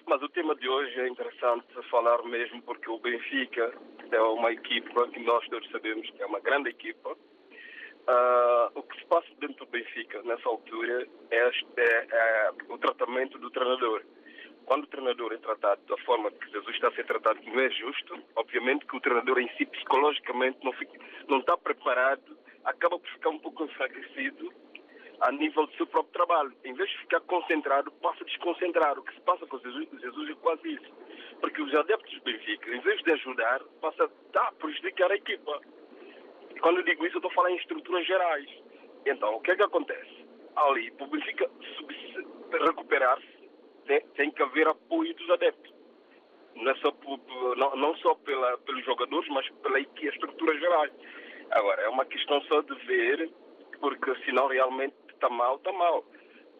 Mas 0.07 0.21
o 0.23 0.29
tema 0.29 0.55
de 0.55 0.67
hoje 0.67 0.99
é 0.99 1.07
interessante 1.07 1.67
falar 1.89 2.23
mesmo 2.23 2.61
porque 2.63 2.89
o 2.89 2.97
Benfica 2.97 3.71
é 4.11 4.21
uma 4.21 4.51
equipa 4.51 5.07
que 5.09 5.19
nós 5.19 5.47
todos 5.47 5.69
sabemos 5.69 6.09
que 6.09 6.23
é 6.23 6.25
uma 6.25 6.39
grande 6.39 6.69
equipa. 6.69 7.11
Uh, 7.11 8.71
o 8.73 8.81
que 8.81 8.99
se 8.99 9.05
passa 9.05 9.27
dentro 9.39 9.63
do 9.63 9.71
Benfica 9.71 10.23
nessa 10.23 10.49
altura 10.49 11.07
é, 11.29 11.51
é, 11.77 12.07
é 12.11 12.51
o 12.67 12.77
tratamento 12.79 13.37
do 13.37 13.51
treinador 13.51 14.01
quando 14.65 14.85
o 14.85 14.87
treinador 14.87 15.33
é 15.33 15.37
tratado 15.37 15.81
da 15.85 15.97
forma 16.05 16.31
que 16.31 16.49
Jesus 16.49 16.75
está 16.75 16.87
a 16.87 16.91
ser 16.93 17.05
tratado, 17.05 17.39
que 17.41 17.49
não 17.49 17.59
é 17.59 17.69
justo, 17.71 18.17
obviamente 18.35 18.85
que 18.85 18.95
o 18.95 19.01
treinador 19.01 19.39
em 19.39 19.49
si 19.57 19.65
psicologicamente 19.65 20.59
não, 20.63 20.71
fica, 20.73 20.97
não 21.27 21.39
está 21.39 21.57
preparado, 21.57 22.37
acaba 22.65 22.99
por 22.99 23.09
ficar 23.09 23.29
um 23.29 23.39
pouco 23.39 23.63
enfraquecido 23.65 24.51
a 25.21 25.31
nível 25.31 25.67
do 25.67 25.73
seu 25.75 25.85
próprio 25.85 26.13
trabalho. 26.13 26.53
Em 26.63 26.73
vez 26.73 26.89
de 26.89 26.97
ficar 26.99 27.19
concentrado, 27.21 27.91
passa 27.93 28.23
a 28.23 28.25
desconcentrar. 28.25 28.97
O 28.97 29.03
que 29.03 29.13
se 29.13 29.21
passa 29.21 29.45
com 29.45 29.59
Jesus, 29.59 29.87
Jesus 30.01 30.29
é 30.29 30.35
quase 30.35 30.73
isso. 30.73 30.91
Porque 31.39 31.61
os 31.61 31.73
adeptos 31.75 32.13
do 32.13 32.23
Benfica, 32.23 32.75
em 32.75 32.79
vez 32.81 33.01
de 33.03 33.11
ajudar, 33.13 33.61
passa 33.79 34.09
a 34.35 34.51
prejudicar 34.53 35.11
a 35.11 35.15
equipa. 35.15 35.61
E 36.55 36.59
quando 36.59 36.77
eu 36.77 36.83
digo 36.83 37.05
isso, 37.05 37.15
eu 37.15 37.19
estou 37.19 37.31
falar 37.31 37.51
em 37.51 37.57
estruturas 37.57 38.05
gerais. 38.05 38.49
Então, 39.05 39.35
o 39.35 39.41
que 39.41 39.51
é 39.51 39.55
que 39.55 39.63
acontece? 39.63 40.25
Ali, 40.55 40.91
para 40.91 41.05
o 41.05 41.09
Benfica 41.09 41.49
recuperar-se, 42.51 43.49
tem, 43.85 44.01
tem 44.15 44.31
que 44.31 44.43
haver 44.43 44.67
apoio 44.67 45.13
dos 45.15 45.29
adeptos. 45.29 45.71
Não, 46.55 46.71
é 46.71 46.75
só, 46.75 46.93
não, 47.57 47.75
não 47.75 47.95
só 47.97 48.13
pela, 48.15 48.57
pelos 48.59 48.83
jogadores, 48.85 49.29
mas 49.29 49.47
pela 49.61 49.79
estrutura 49.79 50.57
geral. 50.59 50.85
Agora, 51.51 51.81
é 51.81 51.89
uma 51.89 52.05
questão 52.05 52.41
só 52.43 52.61
de 52.61 52.73
ver, 52.85 53.29
porque 53.79 54.15
senão 54.25 54.47
realmente 54.47 54.95
está 55.13 55.29
mal, 55.29 55.57
está 55.57 55.71
mal. 55.73 56.05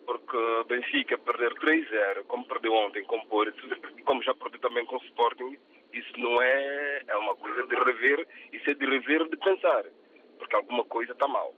Porque 0.05 0.37
Benfica 0.67 1.17
perder 1.17 1.53
3-0, 1.53 2.23
como 2.27 2.45
perdeu 2.45 2.73
ontem 2.73 3.03
com 3.05 3.17
o 3.17 3.25
Porto, 3.27 3.61
como 4.03 4.21
já 4.23 4.33
perdeu 4.33 4.59
também 4.59 4.85
com 4.85 4.97
o 4.97 5.03
Sporting, 5.05 5.57
isso 5.93 6.19
não 6.19 6.41
é, 6.41 7.03
é 7.07 7.17
uma 7.17 7.35
coisa 7.35 7.65
de 7.67 7.75
rever, 7.75 8.27
isso 8.51 8.69
é 8.69 8.73
de 8.73 8.85
rever 8.85 9.27
de 9.29 9.37
pensar, 9.37 9.85
porque 10.37 10.55
alguma 10.55 10.83
coisa 10.85 11.13
está 11.13 11.27
mal. 11.27 11.53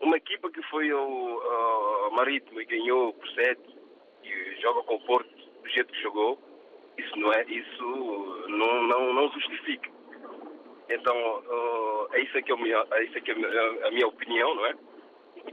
uma 0.00 0.16
equipa 0.16 0.50
que 0.50 0.62
foi 0.64 0.90
ao, 0.90 2.10
Marítimo 2.12 2.60
e 2.60 2.64
ganhou 2.64 3.12
por 3.14 3.28
7 3.28 3.60
e 4.22 4.60
joga 4.60 4.82
com 4.84 4.94
o 4.94 5.00
Porto 5.00 5.28
do 5.62 5.68
jeito 5.68 5.92
que 5.92 6.02
jogou, 6.02 6.38
isso 6.96 7.16
não 7.16 7.32
é, 7.32 7.44
isso 7.44 8.46
não, 8.48 8.82
não, 8.84 9.12
não 9.12 9.32
justifica. 9.32 9.95
Então, 10.88 11.16
uh, 11.16 12.08
é 12.12 12.22
isso 12.22 12.40
que 12.42 12.52
é, 12.52 12.54
a 12.54 12.58
minha, 12.58 12.86
é, 12.92 13.04
isso 13.04 13.20
que 13.20 13.30
é 13.30 13.86
a 13.86 13.90
minha 13.90 14.06
opinião, 14.06 14.54
não 14.54 14.66
é? 14.66 14.74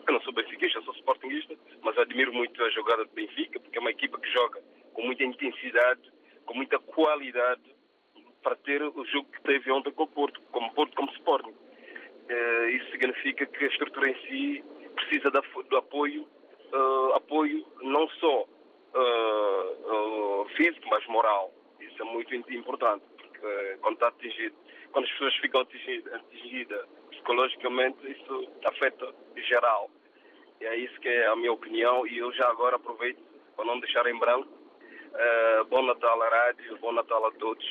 Eu 0.07 0.13
não 0.13 0.21
sou 0.21 0.33
benfiquista, 0.33 0.81
sou 0.81 0.93
sportingista, 0.95 1.55
mas 1.81 1.97
admiro 1.97 2.33
muito 2.33 2.61
a 2.63 2.69
jogada 2.71 3.05
do 3.05 3.11
Benfica, 3.11 3.59
porque 3.59 3.77
é 3.77 3.81
uma 3.81 3.91
equipa 3.91 4.19
que 4.19 4.29
joga 4.31 4.61
com 4.93 5.03
muita 5.03 5.23
intensidade, 5.23 6.01
com 6.45 6.55
muita 6.55 6.79
qualidade, 6.79 7.61
para 8.41 8.55
ter 8.57 8.83
o 8.83 9.05
jogo 9.05 9.31
que 9.31 9.41
teve 9.43 9.71
ontem 9.71 9.91
com 9.91 10.03
o 10.03 10.07
Porto, 10.07 10.41
como 10.51 10.73
Porto, 10.73 10.95
como 10.95 11.11
Sporting. 11.13 11.51
Uh, 11.51 12.69
isso 12.69 12.91
significa 12.91 13.45
que 13.45 13.63
a 13.63 13.67
estrutura 13.67 14.09
em 14.09 14.15
si 14.27 14.63
precisa 14.95 15.31
do 15.31 15.77
apoio, 15.77 16.27
uh, 16.73 17.13
apoio 17.13 17.65
não 17.81 18.07
só 18.09 18.43
uh, 18.43 20.45
físico, 20.55 20.87
mas 20.89 21.05
moral. 21.07 21.53
Isso 21.79 22.01
é 22.01 22.05
muito 22.05 22.33
importante, 22.35 23.03
porque 23.17 23.77
quando 23.81 23.95
está 23.95 24.07
atingido, 24.07 24.55
quando 24.93 25.05
as 25.05 25.11
pessoas 25.11 25.35
ficam 25.37 25.61
atingidas, 25.61 26.13
atingidas 26.13 26.85
psicologicamente, 27.09 27.97
isso 28.09 28.47
afeta 28.65 29.13
geral. 29.47 29.89
E 30.61 30.65
é 30.65 30.77
isso 30.77 30.97
que 31.01 31.09
é 31.09 31.27
a 31.27 31.35
minha 31.35 31.51
opinião 31.51 32.07
e 32.07 32.19
eu 32.19 32.31
já 32.33 32.47
agora 32.47 32.77
aproveito 32.77 33.19
para 33.55 33.65
não 33.65 33.79
deixar 33.79 34.05
em 34.07 34.17
branco. 34.17 34.47
bom 35.69 35.81
Natal 35.83 36.21
à 36.21 36.29
rádio, 36.29 36.77
bom 36.79 36.93
Natal 36.93 37.25
a 37.25 37.31
todos 37.31 37.65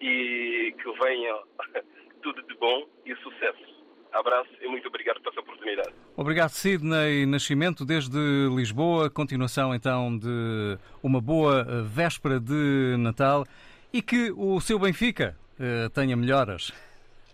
e 0.00 0.74
que 0.80 0.92
venha 1.02 1.34
tudo 2.22 2.42
de 2.42 2.54
bom 2.56 2.86
e 3.04 3.14
sucesso. 3.16 3.76
Abraço 4.12 4.50
e 4.60 4.68
muito 4.68 4.86
obrigado 4.88 5.20
pela 5.20 5.40
oportunidade. 5.40 5.94
Obrigado, 6.16 6.50
Sidney 6.50 7.26
Nascimento, 7.26 7.84
desde 7.84 8.18
Lisboa. 8.54 9.10
Continuação, 9.10 9.74
então, 9.74 10.16
de 10.16 10.78
uma 11.02 11.20
boa 11.20 11.60
eh, 11.60 11.82
véspera 11.82 12.40
de 12.40 12.96
Natal 12.98 13.44
e 13.92 14.00
que 14.00 14.32
o 14.34 14.60
seu 14.60 14.78
Benfica 14.78 15.36
uh, 15.58 15.90
tenha 15.90 16.16
melhoras. 16.16 16.72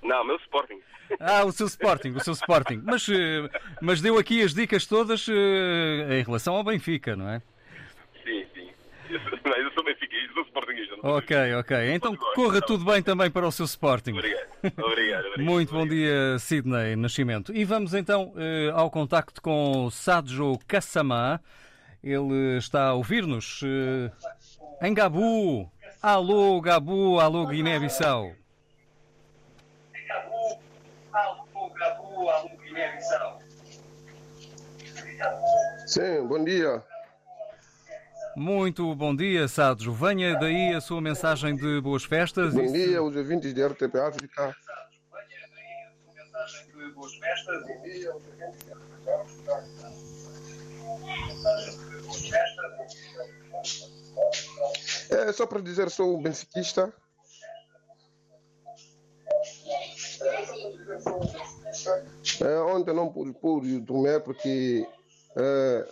Não, 0.03 0.25
meu 0.25 0.37
Sporting. 0.37 0.81
Ah, 1.21 1.45
o 1.45 1.53
seu 1.53 1.67
Sporting, 1.67 2.11
o 2.11 2.21
seu 2.21 2.33
Sporting. 2.33 2.81
Mas, 2.85 3.07
uh, 3.09 3.13
mas 3.81 4.01
deu 4.01 4.19
aqui 4.19 4.43
as 4.43 4.55
dicas 4.55 4.87
todas 4.87 5.29
uh, 5.29 5.33
em 6.11 6.23
relação 6.23 6.55
ao 6.55 6.65
Benfica, 6.65 7.15
não 7.15 7.29
é? 7.29 7.43
Sim, 8.25 8.45
sim. 8.55 8.71
Eu 9.11 9.21
sou, 9.21 9.53
eu 9.57 9.73
sou 9.73 9.85
benfiquista, 9.85 10.33
sou 10.33 10.43
sportinguista. 10.45 10.95
Ok, 11.03 11.55
ok. 11.55 11.95
Então 11.95 12.17
corra 12.35 12.63
tudo 12.63 12.85
bem 12.85 13.03
também 13.03 13.31
para 13.31 13.47
o 13.47 13.53
seu 13.53 13.67
Sporting. 13.67 14.13
Obrigado. 14.13 14.49
Obrigado, 14.79 15.27
obrigado. 15.27 15.43
Muito 15.45 15.73
bom 15.73 15.87
dia, 15.87 16.39
Sidney 16.39 16.97
Nascimento. 16.97 17.55
E 17.55 17.65
vamos 17.65 17.93
então 17.93 18.33
ao 18.73 18.91
contacto 18.91 19.43
com 19.43 19.91
Sadjo 19.91 20.59
Kassamá. 20.67 21.41
Ele 22.03 22.57
está 22.57 22.89
a 22.89 22.95
ouvir-nos 22.95 23.61
em 24.81 24.95
Gabu. 24.95 25.71
Alô, 26.03 26.61
Gabu, 26.61 27.21
alô, 27.21 27.47
Guiné-Bissau. 27.47 28.33
Sim, 35.87 36.27
bom 36.27 36.43
dia. 36.43 36.83
Muito 38.35 38.93
bom 38.97 39.15
dia, 39.15 39.47
Sadjo. 39.47 39.93
Venha 39.93 40.37
daí 40.41 40.75
a 40.75 40.81
sua 40.81 41.01
mensagem 41.01 41.55
de 41.55 41.81
boas 41.81 42.03
festas. 42.03 42.53
Bom 42.53 42.73
dia 42.73 42.99
aos 42.99 43.15
ouvintes 43.15 43.55
de 43.55 43.65
RTP 43.65 43.95
África. 44.01 44.57
É 55.13 55.33
só 55.33 55.47
para 55.47 55.61
dizer, 55.61 55.91
sou 55.91 56.21
benfiquista. 56.21 56.93
É, 62.41 62.59
ontem 62.61 62.95
não 62.95 63.13
pude, 63.13 63.33
pude 63.33 63.81
dormir 63.81 64.23
porque 64.23 64.87
é, 65.37 65.89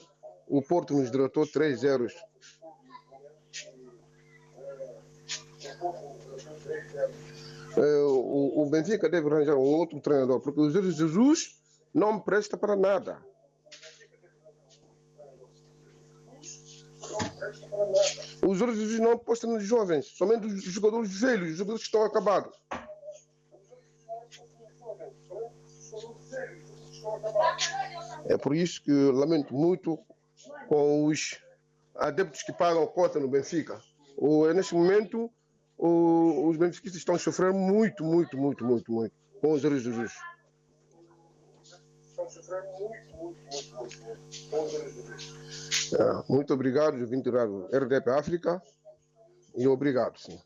o 0.46 0.62
Porto 0.62 0.94
nos 0.94 1.10
derrotou 1.10 1.46
3 1.46 1.80
zeros 1.80 2.12
É, 7.76 7.96
o, 8.02 8.62
o 8.62 8.66
Benfica 8.68 9.08
deve 9.08 9.28
arranjar 9.28 9.54
um 9.54 9.60
outro 9.60 10.00
treinador, 10.00 10.40
porque 10.40 10.60
o 10.60 10.70
Jesus 10.70 11.58
não 11.94 12.20
presta 12.20 12.56
para 12.56 12.76
nada. 12.76 13.18
O 17.70 18.29
Jorge 18.54 18.80
Jesus 18.80 19.00
não 19.00 19.12
aposta 19.12 19.46
nos 19.46 19.64
jovens, 19.64 20.06
somente 20.06 20.46
os 20.46 20.62
jogadores 20.62 21.20
velhos, 21.20 21.50
os 21.50 21.56
jogadores 21.56 21.82
que 21.82 21.88
estão 21.88 22.04
acabados. 22.04 22.56
É 28.26 28.36
por 28.36 28.54
isso 28.54 28.82
que 28.82 28.92
lamento 28.92 29.54
muito 29.54 29.98
com 30.68 31.06
os 31.06 31.38
adeptos 31.94 32.42
que 32.42 32.52
pagam 32.52 32.86
cota 32.86 33.18
no 33.18 33.28
Benfica. 33.28 33.80
O, 34.16 34.46
neste 34.52 34.74
momento, 34.74 35.30
o, 35.76 36.48
os 36.48 36.56
benfiquistas 36.56 37.00
estão 37.00 37.14
a 37.14 37.18
sofrer 37.18 37.52
muito, 37.52 38.04
muito, 38.04 38.36
muito, 38.36 38.64
muito, 38.64 38.92
muito 38.92 39.14
com 39.40 39.52
os 39.52 39.62
Jesus. 39.62 40.12
Muito, 42.30 43.16
muito, 43.16 43.38
muito, 43.50 44.02
muito 44.02 44.64
os 44.64 44.74
erros 44.74 44.92
Jesus. 44.94 45.92
É, 45.94 46.32
muito 46.32 46.54
obrigado, 46.54 46.96
RDP 47.72 48.10
África, 48.10 48.62
e 49.56 49.66
obrigado, 49.66 50.16
sim. 50.18 50.38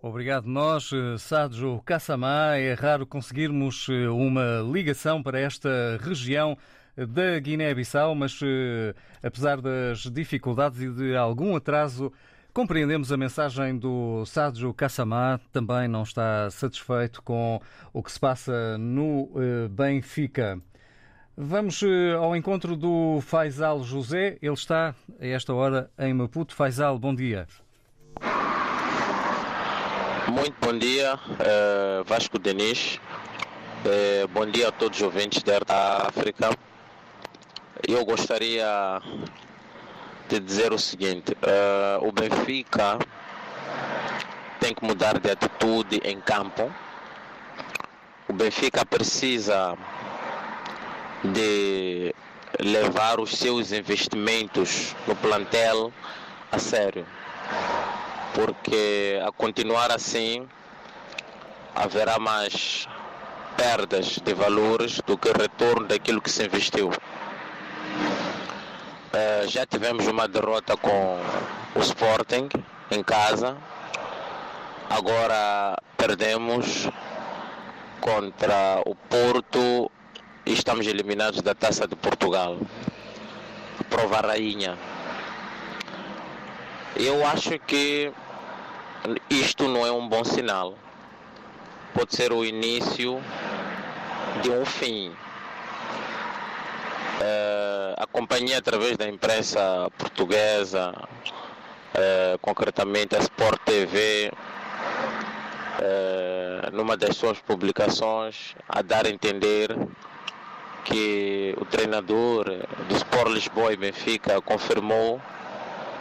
Obrigado 0.00 0.46
nós, 0.46 0.90
Sadjo 1.18 1.82
Kassamá. 1.84 2.56
É 2.56 2.72
raro 2.72 3.04
conseguirmos 3.04 3.88
eh, 3.90 4.08
uma 4.08 4.60
ligação 4.72 5.22
para 5.22 5.40
esta 5.40 5.98
região 6.00 6.56
da 6.96 7.38
Guiné-Bissau, 7.40 8.14
mas 8.14 8.38
eh, 8.42 8.94
apesar 9.22 9.60
das 9.60 10.02
dificuldades 10.02 10.80
e 10.80 10.88
de 10.88 11.16
algum 11.16 11.56
atraso, 11.56 12.12
Compreendemos 12.58 13.12
a 13.12 13.16
mensagem 13.16 13.78
do 13.78 14.24
Sadjo 14.26 14.74
Kassamá, 14.74 15.38
também 15.52 15.86
não 15.86 16.02
está 16.02 16.50
satisfeito 16.50 17.22
com 17.22 17.60
o 17.92 18.02
que 18.02 18.10
se 18.10 18.18
passa 18.18 18.76
no 18.76 19.30
eh, 19.36 19.68
Benfica. 19.68 20.60
Vamos 21.40 21.84
eh, 21.84 22.14
ao 22.14 22.34
encontro 22.34 22.74
do 22.74 23.20
Faisal 23.20 23.84
José, 23.84 24.36
ele 24.42 24.54
está 24.54 24.92
a 25.20 25.24
esta 25.24 25.54
hora 25.54 25.88
em 25.96 26.12
Maputo. 26.12 26.52
Faisal, 26.52 26.98
bom 26.98 27.14
dia. 27.14 27.46
Muito 30.26 30.56
bom 30.60 30.76
dia, 30.76 31.14
uh, 31.14 32.02
Vasco 32.06 32.40
Denis. 32.40 32.98
Uh, 33.84 34.26
bom 34.32 34.46
dia 34.46 34.66
a 34.66 34.72
todos 34.72 34.98
os 34.98 35.04
ouvintes 35.04 35.40
da 35.44 35.60
África. 36.08 36.50
Eu 37.86 38.04
gostaria 38.04 39.00
de 40.28 40.40
dizer 40.40 40.72
o 40.72 40.78
seguinte: 40.78 41.36
o 42.00 42.10
Benfica 42.10 42.98
tem 44.58 44.74
que 44.74 44.84
mudar 44.84 45.20
de 45.20 45.30
atitude 45.30 46.00
em 46.02 46.20
campo. 46.20 46.68
O 48.28 48.32
Benfica 48.32 48.84
precisa 48.84 49.78
de 51.24 52.14
levar 52.60 53.20
os 53.20 53.36
seus 53.36 53.72
investimentos 53.72 54.94
no 55.06 55.14
plantel 55.16 55.92
a 56.50 56.58
sério, 56.58 57.06
porque 58.34 59.20
a 59.26 59.32
continuar 59.32 59.90
assim 59.90 60.48
haverá 61.74 62.18
mais 62.18 62.88
perdas 63.56 64.18
de 64.18 64.34
valores 64.34 65.00
do 65.06 65.18
que 65.18 65.30
retorno 65.32 65.86
daquilo 65.86 66.20
que 66.20 66.30
se 66.30 66.44
investiu. 66.44 66.88
Uh, 69.08 69.48
já 69.48 69.66
tivemos 69.66 70.06
uma 70.06 70.28
derrota 70.28 70.76
com 70.76 71.18
o 71.74 71.80
Sporting 71.80 72.48
em 72.90 73.02
casa. 73.02 73.56
Agora 74.88 75.76
perdemos 75.96 76.88
contra 78.00 78.80
o 78.86 78.94
Porto 78.94 79.90
e 80.48 80.52
estamos 80.54 80.86
eliminados 80.86 81.42
da 81.42 81.54
Taça 81.54 81.86
de 81.86 81.94
Portugal. 81.94 82.56
Prova 83.90 84.20
rainha. 84.20 84.78
Eu 86.96 87.26
acho 87.26 87.58
que 87.58 88.10
isto 89.28 89.68
não 89.68 89.86
é 89.86 89.92
um 89.92 90.08
bom 90.08 90.24
sinal. 90.24 90.74
Pode 91.92 92.16
ser 92.16 92.32
o 92.32 92.46
início 92.46 93.20
de 94.42 94.50
um 94.50 94.64
fim 94.64 95.12
Uh, 97.18 97.94
acompanhei 97.96 98.54
através 98.54 98.96
da 98.96 99.08
imprensa 99.08 99.90
portuguesa, 99.98 100.92
uh, 100.92 102.38
concretamente 102.40 103.16
a 103.16 103.18
Sport 103.18 103.60
TV, 103.64 104.30
uh, 105.80 106.76
numa 106.76 106.96
das 106.96 107.16
suas 107.16 107.40
publicações, 107.40 108.54
a 108.68 108.82
dar 108.82 109.04
a 109.04 109.10
entender 109.10 109.76
que 110.84 111.54
o 111.60 111.64
treinador 111.64 112.44
do 112.88 112.96
Sport 112.96 113.30
Lisboa 113.32 113.72
e 113.72 113.76
Benfica 113.76 114.40
confirmou 114.40 115.20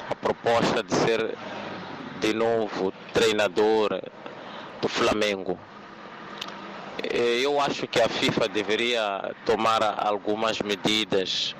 a 0.10 0.16
proposta 0.16 0.82
de 0.82 0.96
ser 0.96 1.36
de 2.20 2.34
novo 2.34 2.94
treinador 3.14 4.02
do 4.82 4.88
Flamengo. 4.88 5.60
Eu 7.12 7.62
acho 7.62 7.88
que 7.88 8.02
a 8.02 8.10
FIFA 8.10 8.48
deveria 8.48 9.36
tomar 9.46 9.84
algumas 9.84 10.60
medidas 10.62 11.56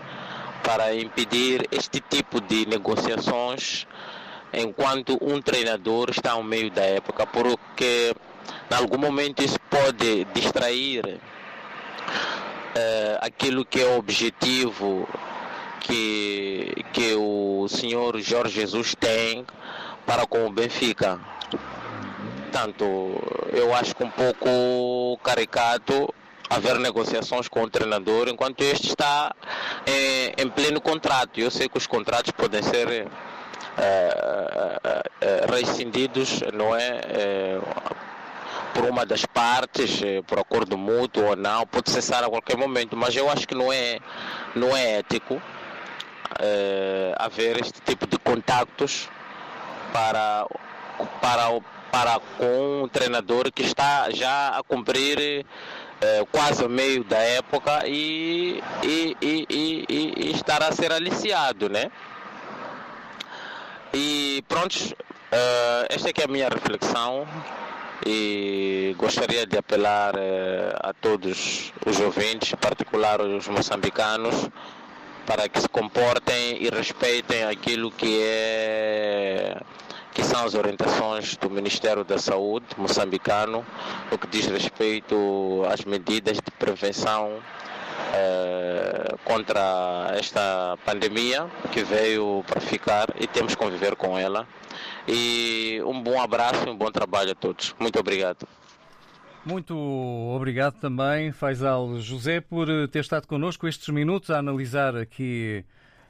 para 0.64 0.94
impedir 0.96 1.68
este 1.72 2.00
tipo 2.02 2.42
de 2.42 2.66
negociações 2.66 3.88
enquanto 4.54 5.18
um 5.22 5.42
treinador 5.42 6.10
está 6.10 6.32
ao 6.32 6.44
meio 6.44 6.72
da 6.72 6.82
época, 6.84 7.26
porque 7.26 8.14
em 8.70 8.76
algum 8.76 8.98
momento 8.98 9.44
isso 9.44 9.60
pode 9.70 10.26
distrair 10.34 11.20
eh, 12.76 13.18
aquilo 13.22 13.66
que 13.66 13.82
é 13.82 13.86
o 13.86 13.98
objetivo 13.98 15.08
que, 15.80 16.86
que 16.94 17.16
o 17.16 17.68
senhor 17.70 18.20
Jorge 18.20 18.62
Jesus 18.62 18.96
tem 18.96 19.46
para 20.06 20.26
com 20.26 20.46
o 20.46 20.52
Benfica. 20.52 21.20
Portanto, 22.44 22.86
eu 23.52 23.74
acho 23.76 23.96
que 23.96 24.04
um 24.04 24.10
pouco 24.10 25.18
caricato 25.24 26.14
haver 26.50 26.80
negociações 26.80 27.48
com 27.48 27.64
o 27.64 27.70
treinador 27.70 28.30
enquanto 28.30 28.62
este 28.62 28.88
está 28.88 29.36
em, 29.86 30.34
em 30.38 30.50
pleno 30.50 30.80
contrato. 30.80 31.40
Eu 31.40 31.52
sei 31.52 31.68
que 31.68 31.78
os 31.78 31.86
contratos 31.86 32.32
podem 32.32 32.64
ser 32.64 33.08
é, 33.78 35.00
é, 35.22 35.46
rescindidos, 35.50 36.42
não 36.54 36.76
é? 36.76 37.60
É? 38.78 38.82
por 38.82 38.90
uma 38.90 39.06
das 39.06 39.26
partes, 39.26 40.02
por 40.28 40.40
acordo 40.40 40.78
mútuo 40.78 41.30
ou 41.30 41.36
não, 41.36 41.66
pode 41.66 41.90
cessar 41.90 42.24
a 42.24 42.30
qualquer 42.30 42.58
momento, 42.58 42.96
mas 42.96 43.16
eu 43.16 43.30
acho 43.30 43.48
que 43.48 43.56
não 43.56 43.72
é, 43.72 44.00
não 44.56 44.76
é 44.76 45.00
ético 45.00 45.42
haver 47.18 47.60
este 47.60 47.82
tipo 47.82 48.06
de 48.06 48.18
contactos 48.20 49.10
para, 49.92 50.46
para, 51.20 51.62
para 51.92 52.20
com 52.38 52.84
um 52.84 52.88
treinador 52.88 53.52
que 53.52 53.64
está 53.64 54.12
já 54.12 54.50
a 54.50 54.62
cumprir 54.62 55.46
é, 56.00 56.26
quase 56.32 56.64
o 56.64 56.70
meio 56.70 57.04
da 57.04 57.18
época 57.18 57.88
e, 57.88 58.62
e, 58.84 59.18
e, 59.20 59.86
e, 59.90 60.32
estar 60.32 60.62
a 60.62 60.72
ser 60.72 60.92
aliciado, 60.92 61.70
né? 61.70 61.90
E 63.92 64.44
pronto, 64.48 64.76
uh, 64.76 65.86
esta 65.90 66.10
é 66.10 66.24
a 66.24 66.28
minha 66.28 66.50
reflexão 66.50 67.28
e 68.06 68.96
gostaria 68.98 69.46
de 69.46 69.58
apelar 69.58 70.16
uh, 70.16 70.20
a 70.82 70.94
todos 70.94 71.74
os 71.86 72.00
ouvintes, 72.00 72.54
em 72.54 72.58
particular 72.58 73.22
os 73.22 73.48
moçambicanos, 73.48 74.50
para 75.26 75.50
que 75.50 75.60
se 75.60 75.70
comportem 75.70 76.64
e 76.64 76.70
respeitem 76.70 77.44
aquilo 77.44 77.92
que 77.92 78.22
é 78.22 79.58
que 80.14 80.24
são 80.24 80.44
as 80.46 80.56
orientações 80.56 81.38
do 81.38 81.48
Ministério 81.48 82.04
da 82.04 82.18
Saúde 82.18 82.66
moçambicano 82.76 83.64
no 84.10 84.18
que 84.18 84.26
diz 84.26 84.48
respeito 84.48 85.64
às 85.72 85.86
medidas 85.86 86.38
de 86.38 86.50
prevenção 86.58 87.40
eh, 88.14 89.16
contra 89.24 90.14
esta 90.18 90.76
pandemia 90.84 91.48
que 91.72 91.84
veio 91.84 92.44
para 92.48 92.60
ficar 92.60 93.10
e 93.20 93.28
temos 93.28 93.54
que 93.54 93.62
conviver 93.62 93.96
com 93.96 94.18
ela. 94.18 94.48
E 95.08 95.82
um 95.86 96.02
bom 96.02 96.22
abraço 96.22 96.66
e 96.68 96.70
um 96.70 96.78
bom 96.78 96.92
trabalho 96.92 97.32
a 97.32 97.36
todos. 97.36 97.74
Muito 97.80 98.00
obrigado. 98.00 98.48
Muito 99.46 99.74
obrigado 100.36 100.74
também, 100.80 101.32
Faisal 101.32 102.00
José, 102.02 102.42
por 102.42 102.68
ter 102.90 103.00
estado 103.00 103.26
connosco 103.26 103.66
estes 103.66 103.88
minutos 103.88 104.30
a 104.30 104.40
analisar 104.40 104.98
aqui 104.98 105.64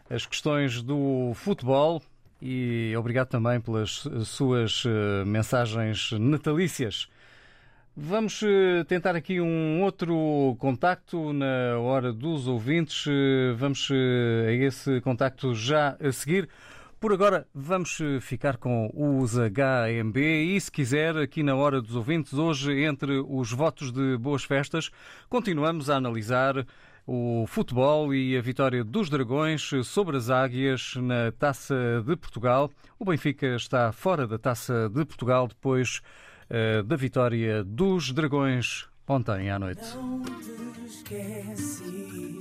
as 0.10 0.26
questões 0.26 0.82
do 0.82 1.34
futebol 1.36 2.02
e 2.42 2.96
obrigado 2.98 3.28
também 3.28 3.60
pelas 3.60 4.08
suas 4.26 4.84
eh, 4.86 5.26
mensagens 5.26 6.12
natalícias. 6.14 7.08
Vamos 7.96 8.42
eh, 8.44 8.84
tentar 8.86 9.16
aqui 9.16 9.42
um 9.42 9.82
outro 9.82 10.56
contacto 10.60 11.34
na 11.34 11.80
hora 11.80 12.14
dos 12.14 12.48
ouvintes. 12.48 13.06
Eh, 13.08 13.54
vamos 13.56 13.90
a 13.92 14.52
esse 14.52 15.02
contacto 15.02 15.54
já 15.56 15.98
a 16.00 16.12
seguir. 16.12 16.48
Por 17.00 17.14
agora, 17.14 17.48
vamos 17.54 18.00
ficar 18.22 18.58
com 18.58 18.90
os 18.92 19.36
HMB 19.36 20.18
e, 20.18 20.60
se 20.60 20.72
quiser, 20.72 21.16
aqui 21.16 21.44
na 21.44 21.56
hora 21.56 21.80
dos 21.80 21.96
ouvintes, 21.96 22.34
hoje, 22.34 22.84
entre 22.84 23.20
os 23.20 23.52
votos 23.52 23.92
de 23.92 24.18
boas 24.18 24.44
festas, 24.44 24.90
continuamos 25.30 25.92
a 25.92 25.98
analisar 25.98 26.66
o 27.06 27.46
futebol 27.48 28.16
e 28.16 28.36
a 28.36 28.42
vitória 28.42 28.84
dos 28.84 29.12
Dragões 29.12 29.70
sobre 29.84 30.18
as 30.18 30.32
Águias 30.32 30.96
na 30.96 31.32
Taça 31.32 32.04
de 32.04 32.16
Portugal. 32.16 32.72
O 32.98 33.06
Benfica 33.06 33.56
está 33.56 33.92
fora 33.92 34.26
da 34.26 34.40
Taça 34.40 34.90
de 34.90 35.06
Portugal 35.06 35.48
depois 35.48 36.02
uh, 36.50 36.82
da 36.82 36.96
vitória 36.96 37.64
dos 37.64 38.12
Dragões 38.12 38.90
ontem 39.08 39.52
à 39.52 39.60
noite. 39.60 39.86
Não 39.96 40.24
te 40.24 40.86
esqueci, 40.86 42.40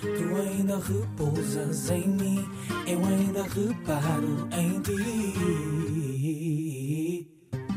tu 0.00 0.36
ainda 0.40 0.78
repousas 0.78 1.90
em 1.90 2.08
mim, 2.08 2.48
eu 2.86 3.04
ainda 3.04 3.42
reparo 3.42 4.48
em 4.52 4.80
ti. 4.80 5.34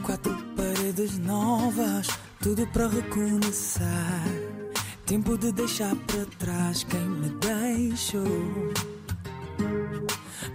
Quatro 0.03 0.35
paredes 0.55 1.17
novas, 1.19 2.07
tudo 2.39 2.65
para 2.67 2.87
recomeçar 2.87 4.51
Tempo 5.11 5.37
de 5.37 5.51
deixar 5.51 5.93
para 5.93 6.25
trás 6.39 6.85
quem 6.85 7.01
me 7.01 7.29
deixou. 7.31 8.71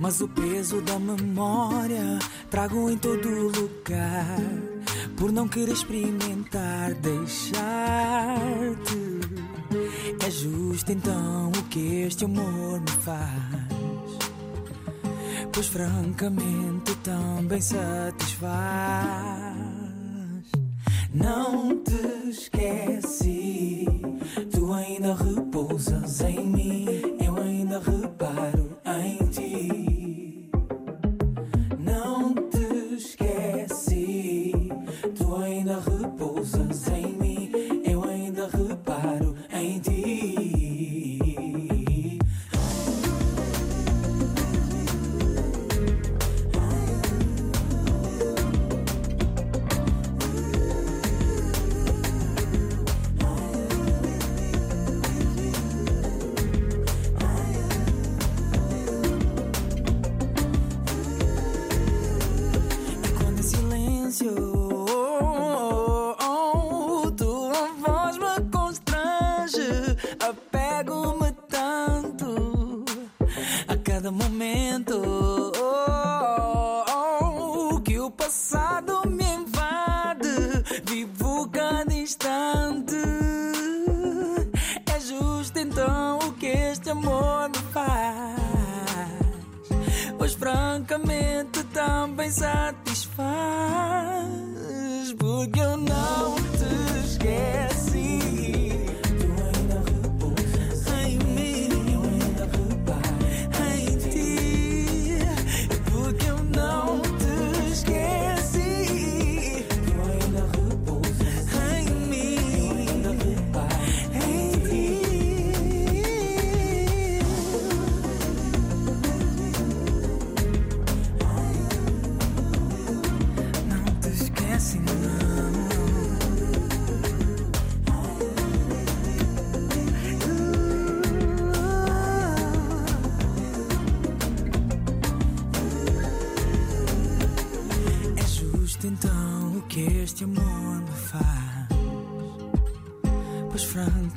Mas 0.00 0.22
o 0.22 0.28
peso 0.28 0.80
da 0.80 0.98
memória 0.98 2.18
trago 2.50 2.88
em 2.88 2.96
todo 2.96 3.28
lugar. 3.28 4.38
Por 5.18 5.30
não 5.30 5.46
querer 5.46 5.74
experimentar, 5.74 6.94
deixar-te. 6.94 7.66
É 10.26 10.30
justo 10.30 10.92
então 10.92 11.50
o 11.50 11.62
que 11.64 12.02
este 12.02 12.24
amor 12.24 12.80
me 12.80 12.90
faz. 13.02 13.76
Pois 15.52 15.68
francamente 15.68 16.94
também 17.02 17.60
satisfaz. 17.60 19.56
Não 21.14 21.82
te 21.82 22.28
esqueci, 22.28 23.86
tu 24.52 24.72
ainda 24.72 25.14
repousas 25.14 26.20
em 26.20 26.46
mim, 26.46 26.86
eu 27.24 27.36
ainda 27.36 27.78
reparo 27.78 28.76
em 28.84 29.16
ti. 29.28 30.50
Não 31.78 32.34
te 32.34 32.96
esqueci, 32.96 34.52
tu 35.16 35.36
ainda 35.36 35.80
repousas 35.80 36.88
em 36.88 36.92
mim, 36.92 36.95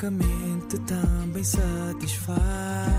francamente 0.10 0.80
também 0.80 1.44
satisfaz. 1.44 2.99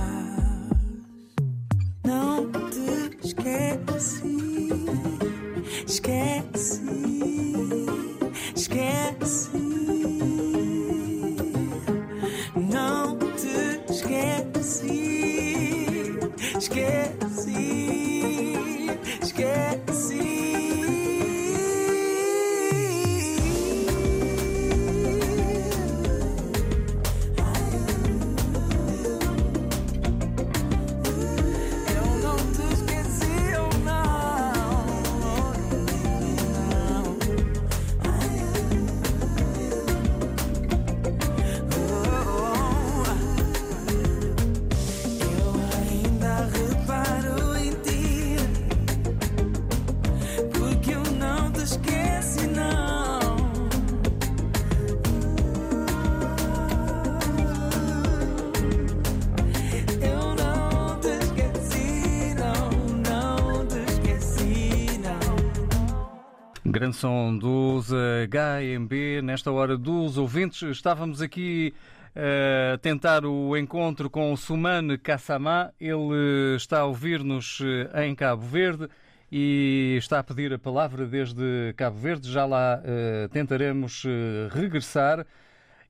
Grande 66.70 66.94
som 66.94 67.36
dos 67.36 67.88
HMB. 67.90 69.22
Nesta 69.24 69.50
hora 69.50 69.76
dos 69.76 70.16
ouvintes, 70.16 70.62
estávamos 70.62 71.20
aqui 71.20 71.74
eh, 72.14 72.72
a 72.74 72.78
tentar 72.78 73.24
o 73.26 73.56
encontro 73.56 74.08
com 74.08 74.32
o 74.32 74.36
Sumane 74.36 74.96
Kassamá. 74.96 75.72
Ele 75.80 76.54
está 76.54 76.80
a 76.80 76.84
ouvir-nos 76.84 77.58
eh, 77.60 78.06
em 78.06 78.14
Cabo 78.14 78.42
Verde 78.42 78.88
e 79.32 79.96
está 79.98 80.20
a 80.20 80.22
pedir 80.22 80.52
a 80.52 80.60
palavra 80.60 81.06
desde 81.06 81.74
Cabo 81.76 81.98
Verde. 81.98 82.30
Já 82.30 82.46
lá 82.46 82.80
eh, 82.84 83.28
tentaremos 83.32 84.04
eh, 84.06 84.48
regressar. 84.52 85.26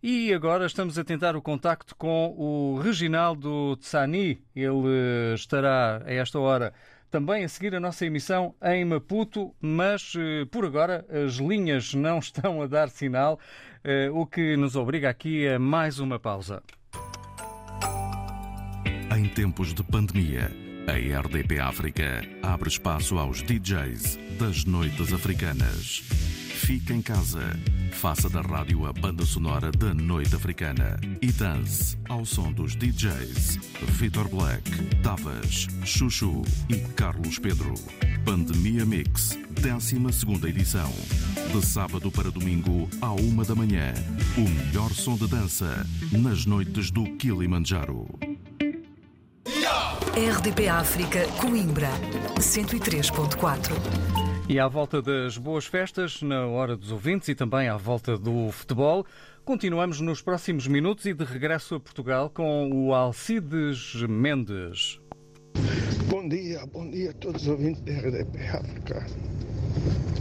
E 0.03 0.33
agora 0.33 0.65
estamos 0.65 0.99
a 0.99 1.05
tentar 1.05 1.37
o 1.37 1.43
contacto 1.43 1.95
com 1.95 2.35
o 2.39 2.81
Reginaldo 2.81 3.77
Tsani. 3.77 4.43
Ele 4.57 4.89
eh, 4.89 5.35
estará 5.35 6.03
a 6.07 6.11
esta 6.11 6.39
hora 6.39 6.73
também 7.11 7.45
a 7.45 7.49
seguir 7.49 7.75
a 7.75 7.81
nossa 7.81 8.07
emissão 8.07 8.55
em 8.63 8.85
Maputo, 8.85 9.53
mas 9.61 10.15
eh, 10.17 10.45
por 10.51 10.65
agora 10.65 11.05
as 11.11 11.35
linhas 11.35 11.93
não 11.93 12.19
estão 12.21 12.63
a 12.63 12.67
dar 12.67 12.89
sinal, 12.89 13.39
eh, 13.83 14.09
o 14.11 14.25
que 14.25 14.57
nos 14.57 14.77
obriga 14.77 15.11
aqui 15.11 15.49
a 15.49 15.59
mais 15.59 15.99
uma 15.99 16.19
pausa. 16.19 16.63
Em 19.17 19.29
tempos 19.29 19.75
de 19.75 19.83
pandemia, 19.83 20.51
a 20.87 21.21
RDP 21.21 21.59
África 21.59 22.23
abre 22.43 22.69
espaço 22.69 23.19
aos 23.19 23.43
DJs 23.43 24.19
das 24.39 24.65
noites 24.65 25.13
africanas. 25.13 26.03
Fique 26.61 26.93
em 26.93 27.03
casa, 27.03 27.59
faça 27.91 28.29
da 28.29 28.43
rádio 28.43 28.87
a 28.87 28.93
banda 28.93 29.25
sonora 29.25 29.73
da 29.73 29.93
noite 29.93 30.37
africana 30.37 31.01
e 31.21 31.33
dance 31.33 31.97
ao 32.09 32.25
som 32.25 32.53
dos 32.53 32.77
DJs 32.77 33.59
Vitor 33.89 34.29
Black, 34.29 34.71
Tavas, 35.03 35.67
Chuchu 35.85 36.43
e 36.69 36.77
Carlos 36.95 37.39
Pedro. 37.39 37.75
Pandemia 38.25 38.85
Mix, 38.85 39.39
12 39.61 39.97
edição. 40.47 40.93
De 41.51 41.67
sábado 41.67 42.11
para 42.11 42.31
domingo, 42.31 42.89
à 43.01 43.11
uma 43.11 43.45
da 43.45 43.55
manhã. 43.55 43.93
O 44.37 44.43
melhor 44.43 44.91
som 44.91 45.17
de 45.17 45.27
dança 45.27 45.85
nas 46.13 46.47
noites 46.47 46.91
do 46.91 47.05
Kilimanjaro. 47.17 48.07
RDP 50.15 50.69
África, 50.69 51.27
Coimbra, 51.41 51.91
103.4. 52.39 54.30
E 54.51 54.59
à 54.59 54.67
volta 54.67 55.01
das 55.01 55.39
boas 55.39 55.65
festas, 55.65 56.23
na 56.23 56.45
hora 56.45 56.77
dos 56.77 56.91
ouvintes 56.91 57.29
e 57.29 57.37
também 57.37 57.69
à 57.69 57.77
volta 57.77 58.19
do 58.19 58.51
futebol, 58.51 59.07
continuamos 59.45 60.01
nos 60.01 60.21
próximos 60.21 60.67
minutos 60.67 61.07
e 61.07 61.15
de 61.15 61.23
regresso 61.23 61.77
a 61.77 61.81
Portugal 61.81 62.29
com 62.29 62.69
o 62.69 62.93
Alcides 62.93 63.95
Mendes. 64.09 64.99
Bom 66.09 66.29
dia, 66.29 66.67
bom 66.67 66.91
dia 66.91 67.11
a 67.11 67.13
todos 67.13 67.43
os 67.43 67.47
ouvintes 67.47 67.81
da 67.83 67.93
RDP 67.93 68.39
África. 68.49 69.07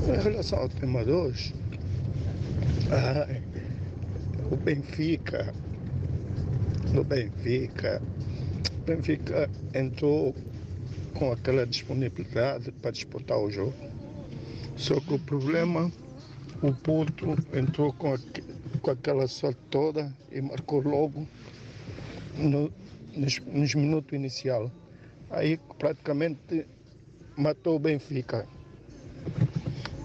Em 0.08 0.22
relação 0.22 0.60
ao 0.60 0.70
tema 0.70 1.04
de 1.04 1.12
hoje, 1.12 1.56
o 4.52 4.56
Benfica, 4.58 5.52
o 6.96 7.04
Benfica, 7.04 8.00
o 8.78 8.82
Benfica 8.86 9.50
entrou 9.74 10.36
com 11.16 11.32
aquela 11.32 11.66
disponibilidade 11.66 12.72
para 12.74 12.92
disputar 12.92 13.40
o 13.40 13.50
jogo. 13.50 13.89
Só 14.80 14.98
que 15.02 15.14
o 15.14 15.20
problema, 15.20 15.92
o 16.64 16.72
Porto 16.74 17.36
entrou 17.54 17.92
com, 17.94 18.16
com 18.82 18.92
aquela 18.92 19.28
sorte 19.28 19.60
toda 19.70 20.16
e 20.32 20.42
marcou 20.42 20.80
logo 20.82 21.28
no- 22.38 22.72
nos, 23.14 23.40
nos 23.40 23.76
minutos 23.76 24.14
iniciais. 24.18 24.72
Aí 25.32 25.60
praticamente 25.78 26.66
matou 27.36 27.76
o 27.76 27.80
Benfica. 27.80 28.48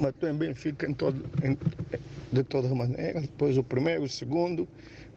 Matou 0.00 0.28
em 0.28 0.34
Benfica 0.34 0.90
em 0.90 0.92
todo, 0.92 1.24
em- 1.44 1.56
de 2.32 2.42
todas 2.42 2.72
maneiras. 2.72 3.22
Depois 3.22 3.56
o 3.56 3.62
primeiro, 3.62 4.02
o 4.02 4.08
segundo, 4.08 4.68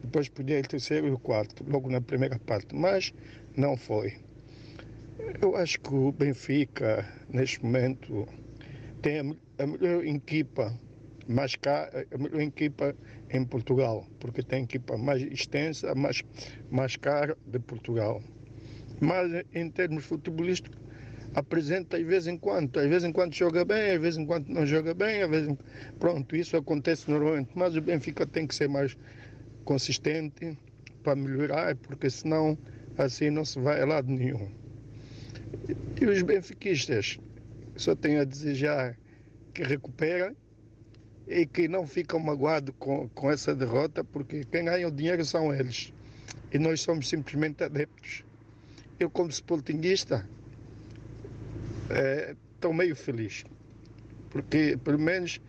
depois 0.04 0.28
podia 0.28 0.60
ir 0.60 0.64
o 0.64 0.68
terceiro 0.68 1.08
e 1.08 1.10
o 1.10 1.18
quarto, 1.18 1.64
logo 1.68 1.90
na 1.90 2.00
primeira 2.00 2.38
parte. 2.46 2.74
Mas 2.76 3.12
não 3.56 3.76
foi. 3.76 4.14
Eu 5.42 5.56
acho 5.56 5.80
que 5.80 5.92
o 5.92 6.12
Benfica, 6.12 7.04
neste 7.28 7.62
momento, 7.64 8.26
tem 9.02 9.36
a, 9.58 9.62
a 9.62 9.66
melhor 9.66 10.04
equipa, 10.04 10.80
mais 11.26 11.54
cá, 11.56 11.90
a 12.12 12.18
melhor 12.18 12.40
equipa 12.40 12.96
em 13.30 13.44
Portugal, 13.44 14.06
porque 14.18 14.42
tem 14.42 14.64
equipa 14.64 14.96
mais 14.96 15.22
extensa, 15.22 15.94
mais, 15.94 16.22
mais 16.70 16.96
cara 16.96 17.36
de 17.46 17.58
Portugal. 17.60 18.22
Mas 19.00 19.44
em 19.54 19.70
termos 19.70 20.04
futebolísticos, 20.04 20.78
apresenta 21.34 21.98
de 21.98 22.04
vez 22.04 22.26
em 22.26 22.38
quando. 22.38 22.78
Às 22.78 22.88
vezes 22.88 23.04
em 23.08 23.12
quando 23.12 23.34
joga 23.34 23.64
bem, 23.64 23.92
às 23.92 24.00
vezes 24.00 24.18
em 24.18 24.26
quando 24.26 24.48
não 24.48 24.66
joga 24.66 24.94
bem, 24.94 25.22
às 25.22 25.30
vezes. 25.30 25.54
Pronto, 25.98 26.34
isso 26.36 26.56
acontece 26.56 27.10
normalmente. 27.10 27.50
Mas 27.54 27.76
o 27.76 27.80
Benfica 27.80 28.26
tem 28.26 28.46
que 28.46 28.54
ser 28.54 28.68
mais 28.68 28.96
consistente 29.64 30.58
para 31.02 31.14
melhorar, 31.16 31.76
porque 31.76 32.10
senão 32.10 32.58
assim 32.96 33.30
não 33.30 33.44
se 33.44 33.60
vai 33.60 33.80
a 33.80 33.86
lado 33.86 34.08
nenhum. 34.10 34.50
E 36.00 36.06
os 36.06 36.22
benfiquistas, 36.22 37.18
só 37.76 37.94
tenho 37.94 38.20
a 38.20 38.24
desejar 38.24 38.98
que 39.58 39.64
recuperem 39.64 40.36
e 41.26 41.44
que 41.44 41.66
não 41.66 41.84
ficam 41.84 42.20
magoados 42.20 42.72
com, 42.78 43.08
com 43.08 43.28
essa 43.28 43.56
derrota, 43.56 44.04
porque 44.04 44.44
quem 44.44 44.64
ganha 44.66 44.86
o 44.86 44.90
dinheiro 44.90 45.24
são 45.24 45.52
eles. 45.52 45.92
E 46.52 46.58
nós 46.60 46.80
somos 46.80 47.08
simplesmente 47.08 47.64
adeptos. 47.64 48.24
Eu, 49.00 49.10
como 49.10 49.30
sportinguista, 49.30 50.28
estou 52.54 52.72
meio 52.72 52.94
feliz, 52.94 53.44
porque 54.30 54.78
pelo 54.84 54.98
menos 54.98 55.40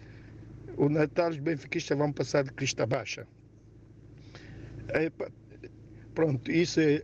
o 0.75 0.89
Natal 0.89 1.29
os 1.29 1.37
benfiquistas 1.37 1.95
vão 1.95 2.11
passar 2.11 2.43
de 2.43 2.51
crista 2.51 2.87
baixa. 2.87 3.27
É, 4.87 5.11
pronto, 6.15 6.51
isso 6.51 6.79
é. 6.79 7.03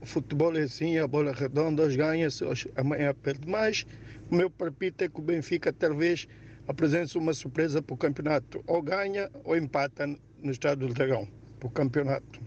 O 0.00 0.06
futebol 0.06 0.56
é 0.56 0.62
assim, 0.62 0.96
a 0.96 1.06
bola 1.06 1.32
redonda, 1.32 1.82
hoje 1.82 1.96
ganha, 1.96 2.28
hoje, 2.42 2.70
amanhã 2.76 3.12
perde 3.14 3.46
mais. 3.48 3.84
O 4.30 4.34
meu 4.34 4.50
palpite 4.50 5.04
é 5.04 5.08
que 5.08 5.18
o 5.18 5.22
Benfica 5.22 5.72
talvez 5.72 6.28
apresente 6.66 7.16
uma 7.16 7.32
surpresa 7.32 7.80
para 7.80 7.94
o 7.94 7.96
campeonato. 7.96 8.62
Ou 8.66 8.82
ganha 8.82 9.30
ou 9.42 9.56
empata 9.56 10.06
no 10.06 10.52
estado 10.52 10.86
do 10.86 10.92
Dragão 10.92 11.26
para 11.58 11.66
o 11.66 11.70
campeonato. 11.70 12.40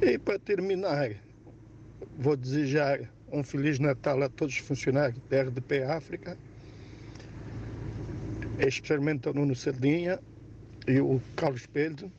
E 0.00 0.18
para 0.18 0.38
terminar, 0.40 1.10
vou 2.18 2.36
desejar 2.36 3.00
um 3.30 3.44
Feliz 3.44 3.78
Natal 3.78 4.20
a 4.22 4.28
todos 4.28 4.54
os 4.54 4.60
funcionários 4.60 5.20
da 5.30 5.42
RDP 5.42 5.84
África, 5.84 6.36
especialmente 8.58 9.28
ao 9.28 9.34
Nuno 9.34 9.54
Sardinha 9.54 10.18
e 10.86 11.00
o 11.00 11.20
Carlos 11.36 11.66
Pedro, 11.66 12.10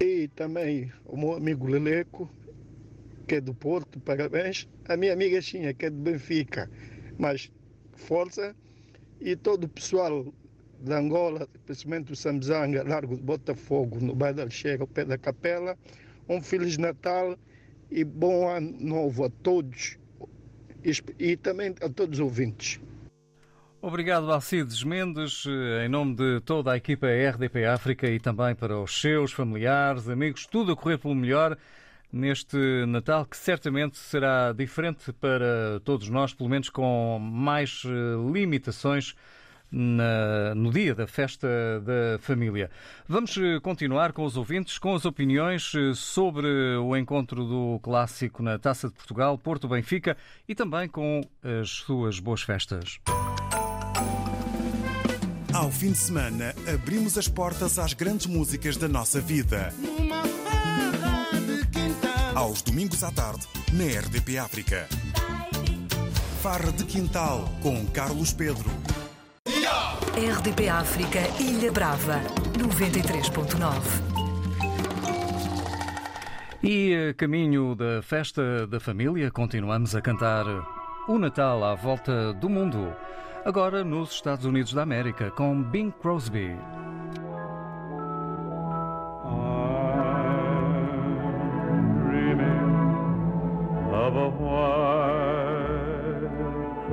e 0.00 0.28
também 0.28 0.90
o 1.04 1.16
meu 1.16 1.34
amigo 1.34 1.66
Leleco, 1.66 2.30
que 3.28 3.36
é 3.36 3.40
do 3.40 3.54
Porto, 3.54 4.00
parabéns. 4.00 4.66
A 4.88 4.96
minha 4.96 5.12
amiga 5.12 5.40
Xinha, 5.40 5.74
que 5.74 5.86
é 5.86 5.90
do 5.90 5.98
Benfica, 5.98 6.68
mas 7.18 7.52
força. 7.94 8.56
E 9.20 9.36
todo 9.36 9.64
o 9.64 9.68
pessoal 9.68 10.32
de 10.80 10.92
Angola, 10.92 11.46
principalmente 11.66 12.12
o 12.12 12.16
Samzanga, 12.16 12.82
Largo 12.82 13.16
de 13.16 13.22
Botafogo, 13.22 13.98
no 14.00 14.14
bairro 14.14 14.36
da 14.36 14.48
Chega, 14.48 14.82
ao 14.82 14.86
pé 14.86 15.04
da 15.04 15.18
Capela. 15.18 15.76
Um 16.28 16.40
Feliz 16.40 16.78
Natal 16.78 17.36
e 17.90 18.02
bom 18.02 18.48
ano 18.48 18.74
novo 18.80 19.24
a 19.24 19.30
todos 19.30 19.98
e, 20.84 20.92
e 21.18 21.36
também 21.36 21.74
a 21.82 21.88
todos 21.88 22.18
os 22.18 22.24
ouvintes. 22.24 22.80
Obrigado, 23.80 24.30
Alcides 24.32 24.82
Mendes, 24.82 25.44
eh, 25.46 25.86
em 25.86 25.88
nome 25.88 26.14
de 26.16 26.40
toda 26.40 26.72
a 26.72 26.76
equipa 26.76 27.06
RDP 27.06 27.64
África 27.64 28.08
e 28.08 28.18
também 28.18 28.54
para 28.54 28.78
os 28.78 29.00
seus 29.00 29.32
familiares, 29.32 30.08
amigos, 30.08 30.46
tudo 30.46 30.72
a 30.72 30.76
correr 30.76 30.98
pelo 30.98 31.14
melhor 31.14 31.56
neste 32.12 32.56
Natal, 32.86 33.24
que 33.26 33.36
certamente 33.36 33.96
será 33.98 34.52
diferente 34.52 35.12
para 35.14 35.80
todos 35.84 36.08
nós, 36.08 36.32
pelo 36.32 36.48
menos 36.48 36.68
com 36.70 37.18
mais 37.20 37.82
eh, 37.84 37.90
limitações 38.32 39.14
na- 39.70 40.54
no 40.54 40.70
dia 40.72 40.94
da 40.94 41.06
festa 41.06 41.46
da 41.84 42.18
família. 42.20 42.70
Vamos 43.06 43.36
eh, 43.36 43.60
continuar 43.60 44.12
com 44.14 44.24
os 44.24 44.36
ouvintes, 44.38 44.78
com 44.78 44.94
as 44.94 45.04
opiniões 45.04 45.72
eh, 45.74 45.92
sobre 45.94 46.46
o 46.78 46.96
encontro 46.96 47.44
do 47.44 47.78
clássico 47.82 48.42
na 48.42 48.58
Taça 48.58 48.88
de 48.88 48.94
Portugal, 48.94 49.36
Porto 49.36 49.68
Benfica 49.68 50.16
e 50.48 50.54
também 50.54 50.88
com 50.88 51.20
as 51.60 51.68
suas 51.68 52.18
boas 52.18 52.40
festas. 52.40 52.98
Ao 55.52 55.70
fim 55.70 55.90
de 55.92 55.98
semana, 55.98 56.54
abrimos 56.72 57.18
as 57.18 57.26
portas 57.28 57.78
às 57.78 57.92
grandes 57.92 58.26
músicas 58.26 58.76
da 58.76 58.86
nossa 58.88 59.20
vida. 59.20 59.72
Aos 62.38 62.62
domingos 62.62 63.02
à 63.02 63.10
tarde, 63.10 63.48
na 63.72 63.82
RDP 63.98 64.38
África. 64.38 64.86
Farra 66.40 66.70
de 66.70 66.84
Quintal, 66.84 67.48
com 67.60 67.84
Carlos 67.86 68.32
Pedro. 68.32 68.70
RDP 70.14 70.68
África 70.68 71.18
Ilha 71.42 71.72
Brava 71.72 72.20
93.9. 72.56 73.80
E 76.62 77.08
a 77.10 77.14
caminho 77.14 77.74
da 77.74 78.02
festa 78.02 78.68
da 78.68 78.78
família, 78.78 79.32
continuamos 79.32 79.96
a 79.96 80.00
cantar 80.00 80.46
o 81.08 81.18
Natal 81.18 81.64
à 81.64 81.74
volta 81.74 82.32
do 82.34 82.48
mundo. 82.48 82.94
Agora 83.44 83.82
nos 83.82 84.12
Estados 84.12 84.44
Unidos 84.44 84.72
da 84.72 84.82
América, 84.82 85.32
com 85.32 85.60
Bing 85.60 85.90
Crosby. 85.90 86.56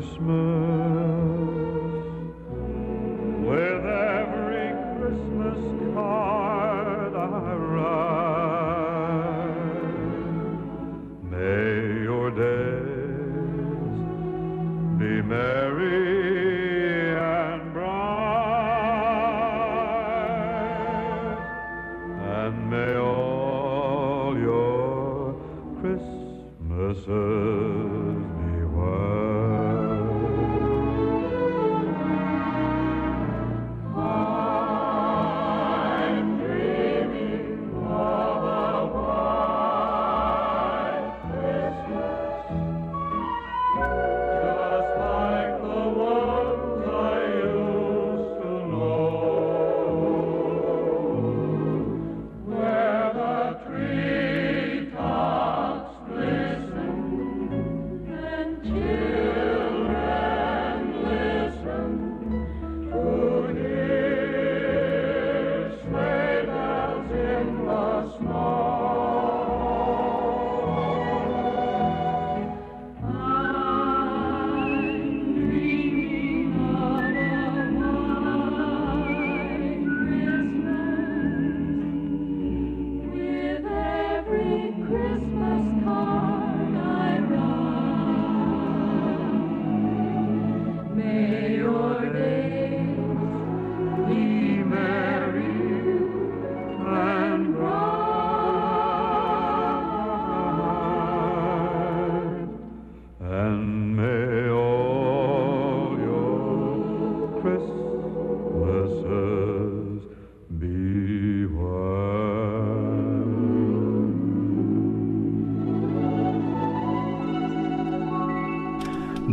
Christmas 0.00 0.99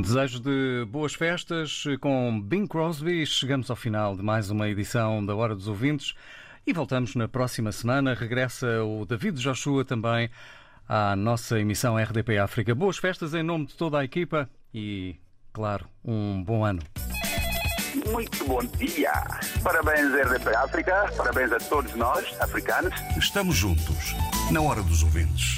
Desejo 0.08 0.40
de 0.40 0.86
boas 0.90 1.14
festas 1.14 1.84
com 2.00 2.40
Bing 2.40 2.66
Crosby. 2.66 3.26
Chegamos 3.26 3.70
ao 3.70 3.76
final 3.76 4.16
de 4.16 4.24
mais 4.24 4.50
uma 4.50 4.70
edição 4.70 5.24
da 5.26 5.36
Hora 5.36 5.54
dos 5.54 5.68
Ouvintes 5.68 6.14
e 6.66 6.72
voltamos 6.72 7.14
na 7.14 7.28
próxima 7.28 7.74
semana. 7.74 8.14
Regressa 8.14 8.86
o 8.86 9.06
David 9.06 9.38
Joshua 9.38 9.84
também 9.84 10.30
à 10.88 11.14
nossa 11.14 11.60
emissão 11.60 11.98
RDP 11.98 12.38
África. 12.38 12.74
Boas 12.74 12.98
festas 12.98 13.34
em 13.34 13.44
nome 13.44 13.66
de 13.66 13.76
toda 13.76 14.00
a 14.00 14.06
equipa 14.06 14.50
e, 14.74 15.18
claro, 15.52 15.86
um 16.06 16.42
bom 16.42 16.64
ano. 16.64 16.82
Muito 18.10 18.46
bom 18.46 18.64
dia. 18.78 19.12
Parabéns, 19.62 20.14
RDP 20.14 20.56
África. 20.56 21.12
Parabéns 21.18 21.52
a 21.52 21.58
todos 21.58 21.94
nós, 21.96 22.26
africanos. 22.40 22.94
Estamos 23.18 23.58
juntos, 23.58 24.16
na 24.54 24.62
hora 24.62 24.82
dos 24.84 25.04
ouvintes. 25.04 25.56